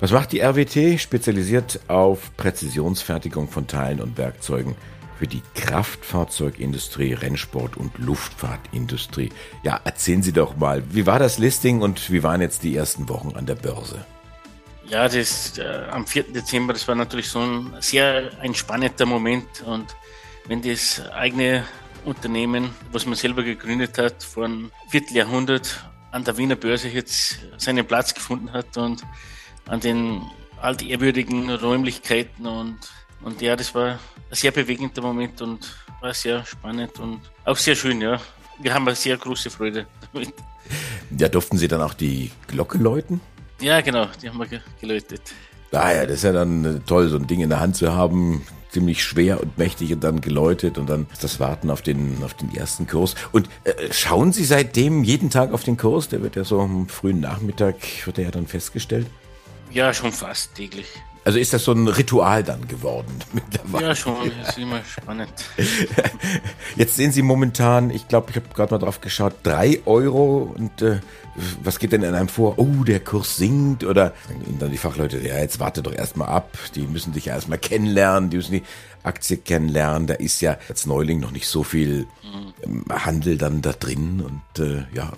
Was 0.00 0.12
macht 0.12 0.32
die 0.32 0.40
RWT? 0.40 1.00
Spezialisiert 1.00 1.80
auf 1.88 2.36
Präzisionsfertigung 2.36 3.48
von 3.48 3.66
Teilen 3.66 4.00
und 4.00 4.18
Werkzeugen 4.18 4.74
für 5.18 5.26
die 5.26 5.42
Kraftfahrzeugindustrie, 5.54 7.14
Rennsport 7.14 7.76
und 7.76 7.96
Luftfahrtindustrie. 7.98 9.30
Ja, 9.62 9.80
erzählen 9.84 10.22
Sie 10.22 10.32
doch 10.32 10.56
mal, 10.56 10.82
wie 10.90 11.06
war 11.06 11.18
das 11.18 11.38
Listing 11.38 11.82
und 11.82 12.10
wie 12.10 12.22
waren 12.22 12.40
jetzt 12.40 12.62
die 12.62 12.76
ersten 12.76 13.08
Wochen 13.08 13.34
an 13.36 13.46
der 13.46 13.54
Börse? 13.54 14.04
Ja, 14.88 15.08
das 15.08 15.58
äh, 15.58 15.86
am 15.90 16.06
4. 16.06 16.24
Dezember, 16.32 16.72
das 16.72 16.86
war 16.86 16.94
natürlich 16.94 17.28
so 17.28 17.40
ein 17.40 17.74
sehr 17.80 18.30
ein 18.40 18.54
spannender 18.54 19.06
Moment 19.06 19.62
und 19.64 19.96
wenn 20.46 20.62
das 20.62 21.02
eigene 21.10 21.64
Unternehren, 22.04 22.70
was 22.92 23.04
man 23.04 23.16
selber 23.16 23.42
gegründet 23.42 23.98
hat, 23.98 24.22
vor 24.22 24.44
einem 24.44 24.70
Vierteljahrhundert 24.90 25.84
an 26.12 26.22
der 26.22 26.38
Wiener 26.38 26.54
Börse 26.54 26.88
jetzt 26.88 27.40
seinen 27.56 27.84
Platz 27.84 28.14
gefunden 28.14 28.52
hat 28.52 28.76
und 28.76 29.02
an 29.66 29.80
den 29.80 30.22
altehrwürdigen 30.60 31.50
Räumlichkeiten 31.50 32.46
und 32.46 32.78
und 33.22 33.40
ja, 33.40 33.56
das 33.56 33.74
war 33.74 33.92
ein 33.92 33.98
sehr 34.30 34.50
bewegender 34.52 35.02
Moment 35.02 35.40
und 35.42 35.74
war 36.00 36.14
sehr 36.14 36.44
spannend 36.44 36.98
und 36.98 37.20
auch 37.44 37.56
sehr 37.56 37.74
schön, 37.74 38.00
ja. 38.00 38.20
Wir 38.58 38.72
haben 38.72 38.86
eine 38.86 38.96
sehr 38.96 39.16
große 39.16 39.50
Freude 39.50 39.86
damit. 40.12 40.32
Ja, 41.16 41.28
durften 41.28 41.58
Sie 41.58 41.68
dann 41.68 41.82
auch 41.82 41.94
die 41.94 42.30
Glocke 42.46 42.78
läuten? 42.78 43.20
Ja, 43.60 43.80
genau, 43.80 44.06
die 44.22 44.28
haben 44.28 44.38
wir 44.38 44.60
geläutet. 44.80 45.22
Ah 45.72 45.92
ja, 45.92 46.06
das 46.06 46.16
ist 46.16 46.24
ja 46.24 46.32
dann 46.32 46.64
äh, 46.64 46.80
toll, 46.86 47.08
so 47.08 47.16
ein 47.16 47.26
Ding 47.26 47.40
in 47.40 47.50
der 47.50 47.60
Hand 47.60 47.76
zu 47.76 47.94
haben, 47.94 48.46
ziemlich 48.70 49.02
schwer 49.02 49.40
und 49.40 49.58
mächtig 49.58 49.92
und 49.92 50.04
dann 50.04 50.20
geläutet 50.20 50.78
und 50.78 50.88
dann 50.88 51.06
das 51.20 51.40
Warten 51.40 51.70
auf 51.70 51.82
den, 51.82 52.22
auf 52.22 52.34
den 52.34 52.54
ersten 52.54 52.86
Kurs. 52.86 53.14
Und 53.32 53.48
äh, 53.64 53.92
schauen 53.92 54.32
Sie 54.32 54.44
seitdem 54.44 55.04
jeden 55.04 55.30
Tag 55.30 55.52
auf 55.52 55.64
den 55.64 55.76
Kurs? 55.76 56.08
Der 56.08 56.22
wird 56.22 56.36
ja 56.36 56.44
so 56.44 56.60
am 56.60 56.88
frühen 56.88 57.20
Nachmittag, 57.20 57.76
wird 58.04 58.16
der 58.16 58.26
ja 58.26 58.30
dann 58.30 58.46
festgestellt? 58.46 59.06
Ja, 59.70 59.92
schon 59.92 60.12
fast 60.12 60.54
täglich. 60.54 60.86
Also 61.26 61.40
ist 61.40 61.52
das 61.52 61.64
so 61.64 61.72
ein 61.72 61.88
Ritual 61.88 62.44
dann 62.44 62.68
geworden 62.68 63.18
mittlerweile? 63.32 63.88
Ja, 63.88 63.94
schon. 63.96 64.30
Das 64.38 64.50
ist 64.50 64.58
immer 64.58 64.80
spannend. 64.84 65.32
Jetzt 66.76 66.94
sehen 66.94 67.10
Sie 67.10 67.22
momentan, 67.22 67.90
ich 67.90 68.06
glaube, 68.06 68.30
ich 68.30 68.36
habe 68.36 68.46
gerade 68.54 68.72
mal 68.72 68.78
drauf 68.78 69.00
geschaut, 69.00 69.34
drei 69.42 69.80
Euro 69.86 70.54
und 70.56 70.82
äh, 70.82 71.00
was 71.64 71.80
geht 71.80 71.90
denn 71.90 72.04
in 72.04 72.14
einem 72.14 72.28
vor? 72.28 72.60
Oh, 72.60 72.84
der 72.84 73.00
Kurs 73.00 73.38
sinkt 73.38 73.82
oder 73.82 74.14
dann 74.60 74.70
die 74.70 74.78
Fachleute, 74.78 75.18
ja, 75.18 75.38
jetzt 75.38 75.58
warte 75.58 75.82
doch 75.82 75.92
erstmal 75.92 76.28
ab. 76.28 76.56
Die 76.76 76.86
müssen 76.86 77.12
dich 77.12 77.24
ja 77.24 77.34
erstmal 77.34 77.58
kennenlernen, 77.58 78.30
die 78.30 78.36
müssen 78.36 78.52
die 78.52 78.62
Aktie 79.02 79.36
kennenlernen. 79.36 80.06
Da 80.06 80.14
ist 80.14 80.40
ja 80.40 80.56
als 80.68 80.86
Neuling 80.86 81.18
noch 81.18 81.32
nicht 81.32 81.48
so 81.48 81.64
viel 81.64 82.06
ähm, 82.62 82.84
Handel 82.88 83.36
dann 83.36 83.62
da 83.62 83.72
drin 83.72 84.22
und 84.22 84.64
äh, 84.64 84.84
ja, 84.94 85.12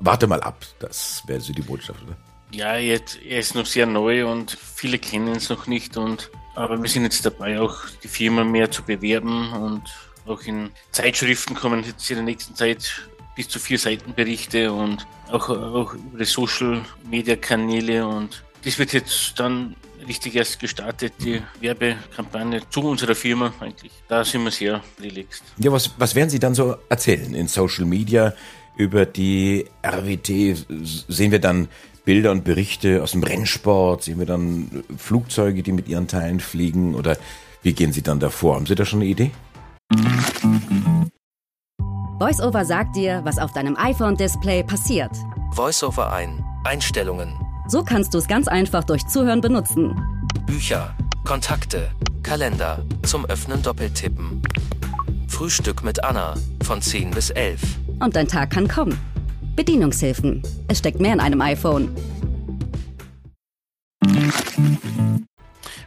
warte 0.00 0.26
mal 0.26 0.40
ab. 0.42 0.66
Das 0.80 1.22
wäre 1.28 1.40
so 1.40 1.52
die 1.52 1.62
Botschaft, 1.62 2.02
oder? 2.02 2.16
Ja, 2.50 2.76
jetzt, 2.76 3.20
er 3.22 3.40
ist 3.40 3.54
noch 3.54 3.66
sehr 3.66 3.86
neu 3.86 4.26
und 4.26 4.56
viele 4.74 4.98
kennen 4.98 5.36
es 5.36 5.50
noch 5.50 5.66
nicht. 5.66 5.96
Und, 5.96 6.30
aber 6.54 6.80
wir 6.80 6.88
sind 6.88 7.04
jetzt 7.04 7.24
dabei, 7.26 7.60
auch 7.60 7.76
die 8.02 8.08
Firma 8.08 8.44
mehr 8.44 8.70
zu 8.70 8.82
bewerben 8.82 9.52
und 9.52 9.82
auch 10.26 10.42
in 10.42 10.70
Zeitschriften 10.92 11.54
kommen 11.54 11.84
jetzt 11.84 12.10
in 12.10 12.16
der 12.16 12.24
nächsten 12.24 12.54
Zeit 12.54 13.08
bis 13.34 13.48
zu 13.48 13.58
vier 13.58 13.78
Seitenberichte 13.78 14.72
und 14.72 15.06
auch, 15.30 15.48
auch 15.48 15.94
über 15.94 16.18
die 16.18 16.24
Social 16.24 16.82
Media 17.08 17.36
Kanäle 17.36 18.06
und 18.06 18.42
das 18.64 18.78
wird 18.78 18.92
jetzt 18.92 19.38
dann 19.38 19.76
richtig 20.06 20.34
erst 20.34 20.58
gestartet, 20.58 21.12
die 21.20 21.40
Werbekampagne 21.60 22.62
zu 22.70 22.80
unserer 22.80 23.14
Firma 23.14 23.52
eigentlich. 23.60 23.92
Da 24.08 24.24
sind 24.24 24.42
wir 24.44 24.50
sehr 24.50 24.82
relaxed. 25.00 25.44
Ja, 25.58 25.70
was, 25.70 25.90
was 25.98 26.14
werden 26.14 26.30
Sie 26.30 26.38
dann 26.38 26.54
so 26.54 26.76
erzählen 26.88 27.34
in 27.34 27.46
Social 27.46 27.84
Media 27.84 28.34
über 28.76 29.06
die 29.06 29.66
RWT? 29.84 30.66
Sehen 31.08 31.30
wir 31.30 31.38
dann 31.38 31.68
Bilder 32.08 32.32
und 32.32 32.42
Berichte 32.42 33.02
aus 33.02 33.10
dem 33.12 33.22
Rennsport? 33.22 34.02
Sehen 34.04 34.18
wir 34.18 34.24
dann 34.24 34.82
Flugzeuge, 34.96 35.62
die 35.62 35.72
mit 35.72 35.88
ihren 35.88 36.08
Teilen 36.08 36.40
fliegen? 36.40 36.94
Oder 36.94 37.18
wie 37.62 37.74
gehen 37.74 37.92
Sie 37.92 38.00
dann 38.00 38.18
davor? 38.18 38.54
Haben 38.54 38.64
Sie 38.64 38.74
da 38.74 38.86
schon 38.86 39.00
eine 39.00 39.10
Idee? 39.10 39.30
VoiceOver 42.18 42.64
sagt 42.64 42.96
dir, 42.96 43.20
was 43.24 43.38
auf 43.38 43.52
deinem 43.52 43.76
iPhone-Display 43.76 44.62
passiert. 44.62 45.10
VoiceOver 45.52 46.10
ein. 46.10 46.42
Einstellungen. 46.64 47.34
So 47.66 47.82
kannst 47.82 48.14
du 48.14 48.18
es 48.18 48.26
ganz 48.26 48.48
einfach 48.48 48.84
durch 48.84 49.06
Zuhören 49.06 49.42
benutzen. 49.42 49.94
Bücher, 50.46 50.96
Kontakte, 51.26 51.90
Kalender, 52.22 52.86
zum 53.02 53.26
Öffnen 53.26 53.60
doppeltippen. 53.60 54.40
Frühstück 55.26 55.84
mit 55.84 56.02
Anna 56.02 56.36
von 56.62 56.80
10 56.80 57.10
bis 57.10 57.28
11. 57.28 57.60
Und 58.00 58.16
dein 58.16 58.28
Tag 58.28 58.48
kann 58.48 58.66
kommen. 58.66 58.98
Bedienungshilfen. 59.58 60.40
Es 60.68 60.78
steckt 60.78 61.00
mehr 61.00 61.12
in 61.14 61.18
einem 61.18 61.40
iPhone. 61.40 61.92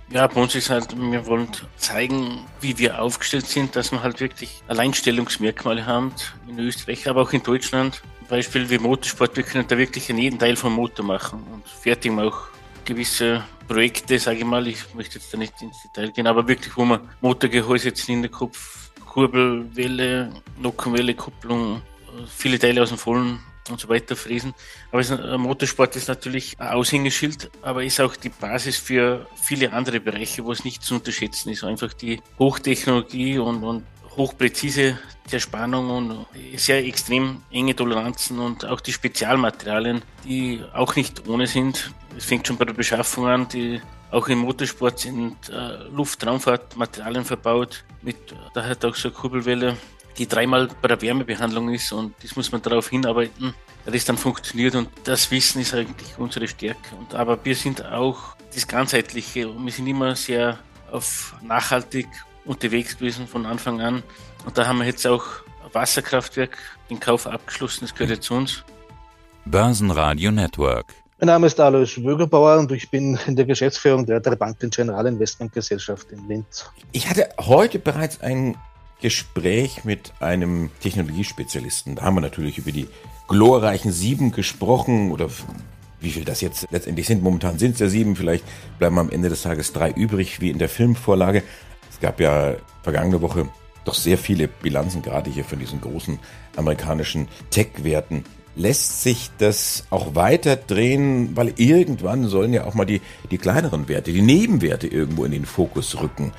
Ja, 0.09 0.27
bei 0.27 0.41
uns 0.41 0.55
ist 0.55 0.69
halt, 0.69 0.93
wir 0.99 1.25
wollen 1.25 1.47
zeigen, 1.77 2.39
wie 2.59 2.77
wir 2.77 3.01
aufgestellt 3.01 3.47
sind, 3.47 3.77
dass 3.77 3.93
wir 3.93 4.03
halt 4.03 4.19
wirklich 4.19 4.61
Alleinstellungsmerkmale 4.67 5.85
haben 5.85 6.11
in 6.49 6.59
Österreich, 6.59 7.07
aber 7.07 7.21
auch 7.21 7.31
in 7.31 7.43
Deutschland. 7.43 8.01
Beispiel 8.27 8.69
wie 8.69 8.77
Motorsport, 8.77 9.37
wir 9.37 9.43
können 9.43 9.65
da 9.65 9.77
wirklich 9.77 10.09
in 10.09 10.17
jedem 10.17 10.37
Teil 10.37 10.57
vom 10.57 10.73
Motor 10.73 11.05
machen 11.05 11.41
und 11.53 11.65
fertigen 11.65 12.19
auch 12.19 12.47
gewisse 12.83 13.45
Projekte, 13.69 14.19
sage 14.19 14.39
ich 14.39 14.43
mal, 14.43 14.67
ich 14.67 14.93
möchte 14.93 15.17
jetzt 15.17 15.33
da 15.33 15.37
nicht 15.37 15.53
ins 15.61 15.81
Detail 15.83 16.11
gehen, 16.11 16.27
aber 16.27 16.45
wirklich, 16.45 16.75
wo 16.75 16.83
man 16.83 16.99
Motorgehäuse, 17.21 17.93
Zylinderkopf, 17.93 18.91
Kurbel, 19.05 19.65
Welle, 19.73 20.29
Nockenwelle, 20.59 21.15
Kupplung, 21.15 21.81
viele 22.27 22.59
Teile 22.59 22.83
aus 22.83 22.89
dem 22.89 22.97
Vollen 22.97 23.39
und 23.69 23.79
so 23.79 23.89
weiter 23.89 24.15
fräsen. 24.15 24.53
Aber 24.91 25.01
ist, 25.01 25.11
Motorsport 25.37 25.95
ist 25.95 26.07
natürlich 26.07 26.59
ein 26.59 26.69
Aushängeschild, 26.69 27.51
aber 27.61 27.83
ist 27.83 27.99
auch 27.99 28.15
die 28.15 28.29
Basis 28.29 28.77
für 28.77 29.27
viele 29.41 29.71
andere 29.73 29.99
Bereiche, 29.99 30.43
wo 30.43 30.51
es 30.51 30.63
nicht 30.63 30.83
zu 30.83 30.95
unterschätzen 30.95 31.49
ist. 31.49 31.63
Einfach 31.63 31.93
die 31.93 32.21
Hochtechnologie 32.39 33.37
und, 33.37 33.63
und 33.63 33.83
hochpräzise 34.17 34.99
Zerspannung 35.25 35.89
und 35.89 36.25
sehr 36.57 36.85
extrem 36.85 37.43
enge 37.51 37.75
Toleranzen 37.75 38.39
und 38.39 38.65
auch 38.65 38.81
die 38.81 38.91
Spezialmaterialien, 38.91 40.01
die 40.25 40.61
auch 40.73 40.95
nicht 40.95 41.27
ohne 41.27 41.47
sind. 41.47 41.91
Es 42.17 42.25
fängt 42.25 42.47
schon 42.47 42.57
bei 42.57 42.65
der 42.65 42.73
Beschaffung 42.73 43.27
an, 43.27 43.47
die 43.47 43.81
auch 44.11 44.27
im 44.27 44.39
Motorsport 44.39 44.99
sind 44.99 45.37
äh, 45.49 45.83
Luftraumfahrtmaterialien 45.95 47.23
verbaut, 47.23 47.85
mit 48.01 48.17
da 48.53 48.65
hat 48.65 48.83
auch 48.83 48.95
so 48.95 49.07
eine 49.07 49.15
Kurbelwelle, 49.15 49.77
die 50.17 50.27
dreimal 50.27 50.69
bei 50.81 50.87
der 50.87 51.01
Wärmebehandlung 51.01 51.73
ist 51.73 51.91
und 51.91 52.13
das 52.21 52.35
muss 52.35 52.51
man 52.51 52.61
darauf 52.61 52.89
hinarbeiten, 52.89 53.53
dass 53.85 53.93
das 53.93 54.05
dann 54.05 54.17
funktioniert 54.17 54.75
und 54.75 54.89
das 55.03 55.29
Wissen 55.31 55.61
ist 55.61 55.73
eigentlich 55.73 56.17
unsere 56.17 56.47
Stärke. 56.47 56.95
Und, 56.97 57.15
aber 57.15 57.43
wir 57.43 57.55
sind 57.55 57.85
auch 57.85 58.35
das 58.53 58.67
Ganzheitliche 58.67 59.47
und 59.47 59.65
wir 59.65 59.71
sind 59.71 59.87
immer 59.87 60.15
sehr 60.15 60.59
auf 60.91 61.35
nachhaltig 61.41 62.07
unterwegs 62.45 62.97
gewesen 62.97 63.27
von 63.27 63.45
Anfang 63.45 63.81
an. 63.81 64.03
Und 64.45 64.57
da 64.57 64.67
haben 64.67 64.79
wir 64.79 64.85
jetzt 64.85 65.05
auch 65.07 65.23
Wasserkraftwerk 65.73 66.57
den 66.89 66.99
Kauf 66.99 67.27
abgeschlossen, 67.27 67.81
das 67.81 67.93
gehört 67.93 68.11
jetzt 68.11 68.25
zu 68.25 68.33
uns. 68.33 68.63
Börsenradio 69.45 70.31
Network. 70.31 70.93
Mein 71.19 71.27
Name 71.27 71.47
ist 71.47 71.59
Alois 71.59 71.97
Wögerbauer 71.97 72.59
und 72.59 72.71
ich 72.71 72.89
bin 72.89 73.17
in 73.27 73.35
der 73.35 73.45
Geschäftsführung 73.45 74.05
der, 74.05 74.19
der 74.19 74.35
Bank 74.35 74.57
General 74.59 75.05
Investment 75.05 75.53
Gesellschaft 75.53 76.11
in 76.11 76.27
Linz. 76.27 76.69
Ich 76.91 77.07
hatte 77.07 77.29
heute 77.39 77.77
bereits 77.77 78.19
ein 78.21 78.57
Gespräch 79.01 79.83
mit 79.83 80.13
einem 80.19 80.69
Technologiespezialisten. 80.81 81.95
Da 81.95 82.03
haben 82.03 82.15
wir 82.15 82.21
natürlich 82.21 82.57
über 82.57 82.71
die 82.71 82.87
glorreichen 83.27 83.91
sieben 83.91 84.31
gesprochen 84.31 85.11
oder 85.11 85.29
wie 85.99 86.11
viel 86.11 86.25
das 86.25 86.41
jetzt 86.41 86.67
letztendlich 86.71 87.07
sind. 87.07 87.23
Momentan 87.23 87.59
sind 87.59 87.73
es 87.73 87.79
ja 87.79 87.87
sieben, 87.87 88.15
vielleicht 88.15 88.43
bleiben 88.79 88.97
am 88.97 89.09
Ende 89.09 89.29
des 89.29 89.43
Tages 89.43 89.73
drei 89.73 89.91
übrig, 89.91 90.41
wie 90.41 90.49
in 90.49 90.57
der 90.57 90.69
Filmvorlage 90.69 91.43
gab 92.01 92.19
ja 92.19 92.55
vergangene 92.83 93.21
Woche 93.21 93.47
doch 93.85 93.93
sehr 93.93 94.17
viele 94.17 94.47
Bilanzen, 94.47 95.01
gerade 95.01 95.31
hier 95.31 95.45
von 95.45 95.59
diesen 95.59 95.79
großen 95.81 96.19
amerikanischen 96.55 97.27
Tech-Werten. 97.49 98.25
Lässt 98.55 99.01
sich 99.01 99.31
das 99.37 99.85
auch 99.89 100.13
weiter 100.13 100.57
drehen, 100.57 101.37
weil 101.37 101.53
irgendwann 101.55 102.27
sollen 102.27 102.53
ja 102.53 102.65
auch 102.65 102.73
mal 102.73 102.85
die, 102.85 103.01
die 103.31 103.37
kleineren 103.37 103.87
Werte, 103.87 104.11
die 104.11 104.21
Nebenwerte 104.21 104.87
irgendwo 104.87 105.23
in 105.23 105.31
den 105.31 105.45
Fokus 105.45 105.99
rücken. 106.01 106.33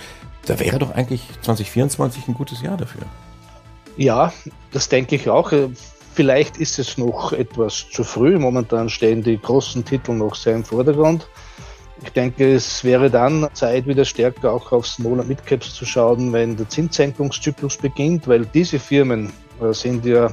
Da 0.46 0.59
wäre 0.59 0.78
doch 0.78 0.90
eigentlich 0.92 1.22
2024 1.42 2.28
ein 2.28 2.35
gutes 2.35 2.62
Jahr 2.62 2.76
dafür. 2.76 3.02
Ja, 3.96 4.33
das 4.72 4.88
denke 4.88 5.16
ich 5.16 5.28
auch. 5.28 5.52
Vielleicht 6.14 6.57
ist 6.57 6.78
es 6.78 6.98
noch 6.98 7.33
etwas 7.33 7.87
zu 7.90 8.05
früh. 8.05 8.38
Momentan 8.38 8.88
stehen 8.88 9.22
die 9.22 9.38
großen 9.38 9.85
Titel 9.85 10.12
noch 10.12 10.35
sehr 10.35 10.55
im 10.55 10.64
Vordergrund. 10.64 11.28
Ich 12.02 12.11
denke, 12.11 12.55
es 12.55 12.83
wäre 12.83 13.11
dann 13.11 13.48
Zeit, 13.52 13.87
wieder 13.87 14.05
stärker 14.05 14.52
auch 14.52 14.72
auf 14.72 14.87
Small- 14.87 15.20
und 15.20 15.28
Midcaps 15.28 15.74
zu 15.74 15.87
schauen, 15.87 16.33
wenn 16.33 16.57
der 16.57 16.68
Zinssenkungszyklus 16.68 17.76
beginnt, 17.76 18.26
weil 18.26 18.44
diese 18.44 18.81
Firmen 18.81 19.33
äh, 19.61 19.72
sind 19.72 20.05
ja 20.05 20.33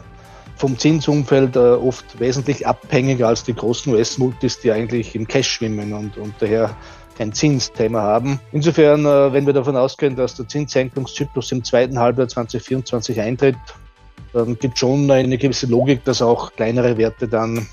vom 0.55 0.77
Zinsumfeld 0.77 1.55
äh, 1.55 1.59
oft 1.59 2.19
wesentlich 2.19 2.65
abhängiger 2.65 3.27
als 3.27 3.43
die 3.43 3.53
großen 3.53 3.93
US-Multis, 3.93 4.59
die 4.59 4.71
eigentlich 4.71 5.15
im 5.15 5.27
Cash 5.27 5.49
schwimmen 5.49 5.93
und, 5.93 6.17
und 6.17 6.33
daher 6.39 6.75
kein 7.19 7.33
Zinsthema 7.33 8.01
haben. 8.01 8.39
Insofern, 8.53 9.05
äh, 9.05 9.33
wenn 9.33 9.45
wir 9.45 9.51
davon 9.51 9.75
ausgehen, 9.75 10.15
dass 10.15 10.35
der 10.35 10.47
Zinssenkungszyklus 10.47 11.51
im 11.51 11.65
zweiten 11.65 11.99
Halbjahr 11.99 12.29
2024 12.29 13.19
eintritt, 13.19 13.57
dann 14.31 14.57
gibt 14.57 14.79
schon 14.79 15.11
eine 15.11 15.37
gewisse 15.37 15.67
Logik, 15.67 16.05
dass 16.05 16.21
auch 16.21 16.53
kleinere 16.53 16.97
Werte 16.97 17.27
dann 17.27 17.67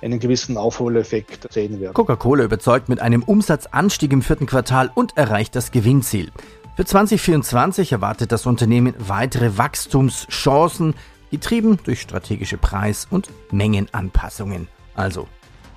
einen 0.00 0.20
gewissen 0.20 0.56
Aufholeffekt 0.56 1.52
sehen 1.52 1.80
werden. 1.80 1.94
Coca-Cola 1.94 2.44
überzeugt 2.44 2.88
mit 2.88 3.00
einem 3.00 3.24
Umsatzanstieg 3.24 4.12
im 4.12 4.22
vierten 4.22 4.46
Quartal 4.46 4.90
und 4.94 5.16
erreicht 5.16 5.56
das 5.56 5.72
Gewinnziel. 5.72 6.30
Für 6.76 6.84
2024 6.84 7.90
erwartet 7.90 8.30
das 8.30 8.46
Unternehmen 8.46 8.94
weitere 8.98 9.58
Wachstumschancen, 9.58 10.94
getrieben 11.32 11.78
durch 11.82 12.00
strategische 12.00 12.58
Preis- 12.58 13.08
und 13.10 13.28
Mengenanpassungen. 13.50 14.68
Also, 14.94 15.26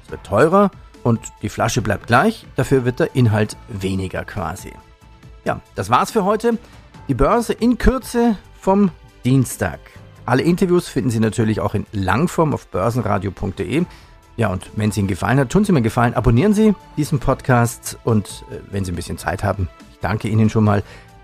es 0.04 0.12
wird 0.12 0.24
teurer 0.24 0.70
und 1.04 1.20
die 1.42 1.50
Flasche 1.50 1.82
bleibt 1.82 2.08
gleich, 2.08 2.46
dafür 2.56 2.86
wird 2.86 3.00
der 3.00 3.16
Inhalt 3.16 3.58
weniger 3.68 4.26
quasi. 4.26 4.72
Ja, 5.46 5.62
das 5.76 5.90
war's 5.90 6.12
für 6.12 6.26
heute. 6.26 6.58
Die 7.08 7.14
Börse 7.14 7.54
in 7.54 7.78
Kürze 7.78 8.38
vom 8.60 8.92
Dienstag. 9.24 9.80
Alle 10.26 10.44
Interviews 10.44 10.90
finden 10.90 11.10
Sie 11.10 11.22
natürlich 11.22 11.62
auch 11.62 11.74
in 11.74 11.86
Langform 11.94 12.54
auf 12.54 12.68
börsenradio.de. 12.68 13.86
Ja, 14.36 14.50
und 14.50 14.70
wenn 14.76 14.90
es 14.90 14.98
Ihnen 14.98 15.08
gefallen 15.08 15.40
hat, 15.40 15.50
tun 15.50 15.64
Sie 15.64 15.72
mir 15.72 15.82
gefallen, 15.82 16.14
abonnieren 16.14 16.54
Sie 16.54 16.76
diesen 16.98 17.20
Podcast 17.20 17.98
und 18.04 18.44
äh, 18.52 18.60
wenn 18.72 18.84
Sie 18.84 18.92
ein 18.92 18.96
bisschen 18.96 19.18
Zeit 19.18 19.44
haben, 19.44 19.70
ich 19.92 20.00
danke 20.00 20.28
Ihnen 20.28 20.50
schon 20.50 20.64
mal, 20.64 20.84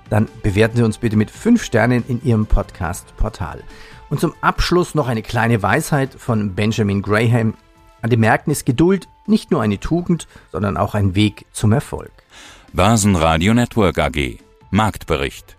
dann 0.10 0.28
bewerten 0.42 0.78
Sie 0.78 0.84
uns 0.84 0.98
bitte 0.98 1.18
mit 1.18 1.30
fünf 1.30 1.64
Sternen 1.64 2.04
in 2.08 2.24
Ihrem 2.24 2.46
Podcast-Portal. 2.46 3.64
Und 4.10 4.20
zum 4.20 4.34
Abschluss 4.42 4.96
noch 4.96 5.08
eine 5.08 5.22
kleine 5.22 5.62
Weisheit 5.62 6.14
von 6.14 6.56
Benjamin 6.56 7.02
Graham. 7.02 7.56
An 8.02 8.10
den 8.10 8.20
Märkten 8.20 8.52
ist 8.52 8.66
Geduld 8.66 9.08
nicht 9.28 9.52
nur 9.52 9.62
eine 9.62 9.80
Tugend, 9.80 10.28
sondern 10.52 10.78
auch 10.78 10.96
ein 10.96 11.16
Weg 11.16 11.46
zum 11.52 11.72
Erfolg. 11.72 12.12
Börsenradio 12.74 13.54
Network 13.54 14.00
AG. 14.00 14.40
Marktbericht. 14.72 15.58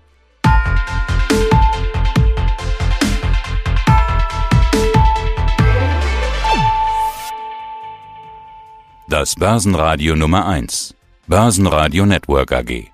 Das 9.09 9.35
Börsenradio 9.37 10.17
Nummer 10.17 10.47
1. 10.47 10.95
Börsenradio 11.29 12.05
Network 12.07 12.53
AG. 12.53 12.94